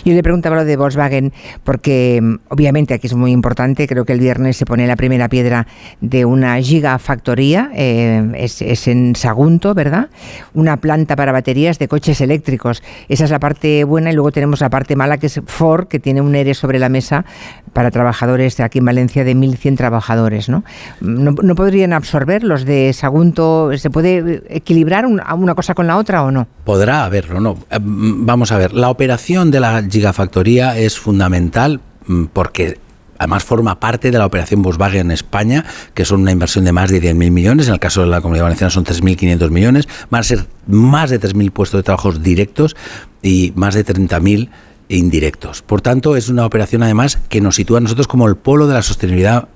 Yo 0.07 0.15
le 0.15 0.23
preguntaba 0.23 0.55
lo 0.55 0.65
de 0.65 0.77
Volkswagen 0.77 1.33
porque 1.65 2.21
mm, 2.23 2.35
obviamente 2.51 2.95
aquí 2.95 3.09
es 3.09 3.15
muy 3.15 3.33
importante, 3.33 3.89
creo 3.89 4.05
que 4.05 4.13
el 4.13 4.21
viernes 4.21 4.57
se 4.57 4.65
pone 4.65 4.87
la 4.87 4.95
primera 4.95 5.29
piedra 5.29 5.67
de 6.01 6.25
una 6.25 6.61
gigafactoría, 6.61 7.73
eh, 7.75 8.31
es, 8.37 8.87
en 8.87 9.17
Sagunto, 9.17 9.75
¿verdad? 9.75 10.09
Una 10.55 10.77
planta 10.77 11.17
para 11.17 11.33
baterías 11.33 11.81
de 11.81 11.89
coches 11.89 12.21
eléctricos. 12.21 12.85
Esa 13.09 13.25
es 13.25 13.33
la 13.33 13.41
parte 13.41 13.83
buena 13.83 14.13
y 14.13 14.15
luego 14.15 14.31
tenemos 14.31 14.61
la 14.61 14.71
parte 14.71 14.95
mala 14.95 15.19
que 15.19 15.27
es 15.27 15.41
Ford, 15.45 15.89
que 15.89 15.99
tiene 15.99 16.21
un 16.21 16.37
ERE 16.37 16.55
sobre 16.55 16.79
la 16.79 16.89
mesa 16.89 17.25
para 17.73 17.91
trabajadores 17.91 18.61
aquí 18.61 18.79
en 18.79 18.85
Valencia 18.85 19.25
de 19.25 19.35
1.100 19.35 19.77
trabajadores, 19.77 20.49
¿no? 20.49 20.63
¿no? 21.01 21.55
podrían 21.57 21.93
absorber 21.93 22.45
los 22.45 22.65
de 22.65 22.93
Sagunto? 22.93 23.77
¿Se 23.77 23.91
puede 23.91 24.45
equilibrar 24.51 25.05
una 25.05 25.55
cosa 25.57 25.75
con 25.75 25.89
la 25.89 25.97
otra 25.97 26.23
o 26.23 26.31
no? 26.31 26.47
Podrá 26.63 27.05
haberlo, 27.05 27.41
¿no? 27.41 27.59
Eh, 27.71 27.79
vamos 27.81 28.53
a 28.53 28.59
ver, 28.59 28.73
la 28.73 28.89
operación 28.89 29.51
de 29.51 29.61
la 29.61 29.83
gigafactoría 29.97 30.79
es 30.79 30.99
fundamental 30.99 31.81
mm, 32.07 32.25
porque 32.33 32.79
además 33.19 33.45
forma 33.45 33.81
parte 33.81 34.11
de 34.11 34.19
la 34.19 34.27
operación 34.27 34.63
Volkswagen 34.63 35.07
en 35.07 35.11
España, 35.11 35.65
que 35.95 36.05
son 36.05 36.21
una 36.21 36.33
inversión 36.33 36.65
de 36.65 36.73
más 36.73 36.91
de 36.91 37.01
10.000 37.01 37.31
millones, 37.31 37.69
en 37.69 37.75
el 37.75 37.81
caso 37.81 38.03
de 38.03 38.09
la 38.09 38.21
Comunidad 38.21 38.45
Valenciana 38.45 38.71
son 38.71 38.85
3.500 38.85 39.51
millones, 39.51 39.89
van 40.11 40.21
a 40.21 40.25
ser 40.25 40.47
más 40.67 41.09
de 41.09 41.19
3.000 41.19 41.51
puestos 41.51 41.79
de 41.79 41.83
trabajo 41.83 42.13
directos 42.13 42.77
y 43.23 43.53
más 43.57 43.75
de 43.75 43.87
30.000 43.87 44.51
indirectos. 44.89 45.63
Por 45.63 45.81
tanto, 45.81 46.15
es 46.15 46.29
una 46.29 46.45
operación 46.45 46.83
además 46.83 47.19
que 47.29 47.41
nos 47.41 47.57
sitúa 47.57 47.79
a 47.79 47.81
nosotros 47.81 48.07
como 48.07 48.29
el 48.29 48.37
polo 48.37 48.67
de 48.67 48.75
la 48.75 48.83
sostenibilidad, 48.83 49.49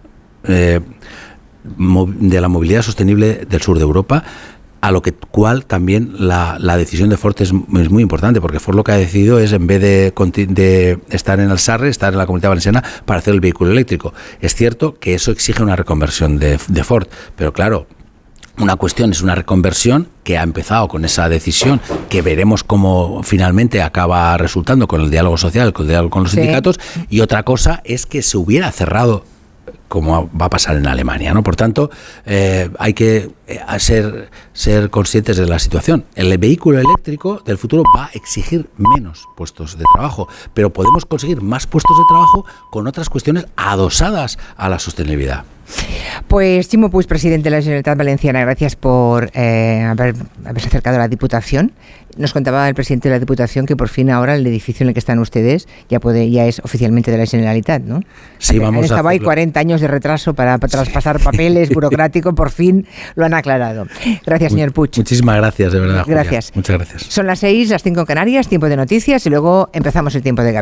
eh, 0.44 0.80
de 1.62 2.40
la 2.40 2.48
movilidad 2.48 2.82
sostenible 2.82 3.46
del 3.48 3.60
sur 3.60 3.76
de 3.76 3.82
Europa, 3.82 4.24
a 4.80 4.90
lo 4.90 5.02
que 5.02 5.12
cual 5.12 5.66
también 5.66 6.14
la, 6.18 6.58
decisión 6.76 7.10
de 7.10 7.16
Ford 7.16 7.34
es, 7.40 7.52
muy 7.52 8.02
importante, 8.02 8.40
porque 8.40 8.60
Ford 8.60 8.76
lo 8.76 8.84
que 8.84 8.92
ha 8.92 8.96
decidido 8.96 9.38
es, 9.38 9.52
en 9.52 9.66
vez 9.66 9.80
de, 9.80 10.12
de, 10.48 10.98
estar 11.10 11.40
en 11.40 11.50
el 11.50 11.58
SARRE, 11.58 11.88
estar 11.88 12.12
en 12.12 12.18
la 12.18 12.26
comunidad 12.26 12.50
valenciana 12.50 12.82
para 13.04 13.18
hacer 13.18 13.34
el 13.34 13.40
vehículo 13.40 13.72
eléctrico. 13.72 14.14
Es 14.40 14.54
cierto 14.54 14.94
que 14.94 15.14
eso 15.14 15.30
exige 15.30 15.62
una 15.62 15.76
reconversión 15.76 16.38
de, 16.38 16.58
de 16.68 16.84
Ford, 16.84 17.08
pero 17.36 17.52
claro, 17.52 17.86
una 18.58 18.76
cuestión 18.76 19.10
es 19.10 19.22
una 19.22 19.34
reconversión 19.34 20.08
que 20.24 20.36
ha 20.36 20.42
empezado 20.42 20.88
con 20.88 21.04
esa 21.04 21.28
decisión, 21.28 21.80
que 22.08 22.22
veremos 22.22 22.64
cómo 22.64 23.22
finalmente 23.22 23.82
acaba 23.82 24.36
resultando 24.36 24.86
con 24.86 25.00
el 25.00 25.10
diálogo 25.10 25.36
social, 25.36 25.72
con 25.72 25.86
el 25.86 25.90
diálogo 25.90 26.10
con 26.10 26.22
los 26.24 26.32
sindicatos, 26.32 26.78
y 27.08 27.20
otra 27.20 27.42
cosa 27.42 27.80
es 27.84 28.06
que 28.06 28.22
se 28.22 28.36
hubiera 28.36 28.70
cerrado 28.72 29.24
como 29.90 30.30
va 30.40 30.46
a 30.46 30.50
pasar 30.50 30.76
en 30.76 30.86
Alemania. 30.86 31.34
¿no? 31.34 31.42
Por 31.42 31.56
tanto, 31.56 31.90
eh, 32.24 32.70
hay 32.78 32.94
que 32.94 33.28
eh, 33.48 33.60
ser, 33.78 34.30
ser 34.52 34.88
conscientes 34.88 35.36
de 35.36 35.46
la 35.46 35.58
situación. 35.58 36.04
El 36.14 36.38
vehículo 36.38 36.78
eléctrico 36.78 37.42
del 37.44 37.58
futuro 37.58 37.82
va 37.94 38.04
a 38.04 38.10
exigir 38.14 38.70
menos 38.76 39.26
puestos 39.36 39.76
de 39.76 39.84
trabajo, 39.92 40.28
pero 40.54 40.72
podemos 40.72 41.04
conseguir 41.04 41.42
más 41.42 41.66
puestos 41.66 41.98
de 41.98 42.04
trabajo 42.08 42.46
con 42.70 42.86
otras 42.86 43.10
cuestiones 43.10 43.46
adosadas 43.56 44.38
a 44.56 44.68
la 44.68 44.78
sostenibilidad. 44.78 45.44
Pues 46.28 46.68
Chimo 46.68 46.90
Puig, 46.90 47.06
presidente 47.06 47.50
de 47.50 47.56
la 47.56 47.62
Generalitat 47.62 47.98
Valenciana, 47.98 48.40
gracias 48.40 48.76
por 48.76 49.30
eh, 49.34 49.82
haber, 49.82 50.14
haberse 50.44 50.68
acercado 50.68 50.96
a 50.96 51.00
la 51.00 51.08
Diputación. 51.08 51.72
Nos 52.16 52.32
contaba 52.32 52.68
el 52.68 52.74
presidente 52.74 53.08
de 53.08 53.14
la 53.14 53.18
Diputación 53.20 53.66
que 53.66 53.76
por 53.76 53.88
fin 53.88 54.10
ahora 54.10 54.34
el 54.34 54.46
edificio 54.46 54.84
en 54.84 54.88
el 54.88 54.94
que 54.94 54.98
están 54.98 55.18
ustedes 55.20 55.68
ya 55.88 56.00
puede 56.00 56.30
ya 56.30 56.46
es 56.46 56.60
oficialmente 56.60 57.10
de 57.10 57.18
la 57.18 57.26
Generalitat, 57.26 57.82
¿no? 57.82 58.00
Sí, 58.38 58.58
vamos 58.58 58.84
Estaba 58.84 59.10
ahí 59.10 59.20
40 59.20 59.58
años 59.58 59.79
de 59.80 59.88
retraso 59.88 60.34
para, 60.34 60.58
traspasar 60.58 61.20
papeles 61.20 61.68
burocrático, 61.74 62.34
por 62.34 62.50
fin 62.50 62.86
lo 63.14 63.24
han 63.24 63.34
aclarado. 63.34 63.86
Gracias, 64.26 64.52
señor 64.52 64.72
Puig. 64.72 64.90
Muchísimas 64.96 65.36
gracias, 65.36 65.72
de 65.72 65.80
verdad. 65.80 66.04
Gracias. 66.06 66.52
Muchas 66.54 66.76
gracias. 66.76 67.02
Son 67.02 67.26
las 67.26 67.38
6, 67.40 67.70
las 67.70 67.82
5 67.82 68.00
en 68.00 68.06
Canarias, 68.06 68.48
tiempo 68.48 68.68
de 68.68 68.76
noticias 68.76 69.24
y 69.26 69.30
luego 69.30 69.70
empezamos 69.72 70.14
el 70.14 70.22
tiempo 70.22 70.42
de 70.42 70.52
gabinete. 70.52 70.58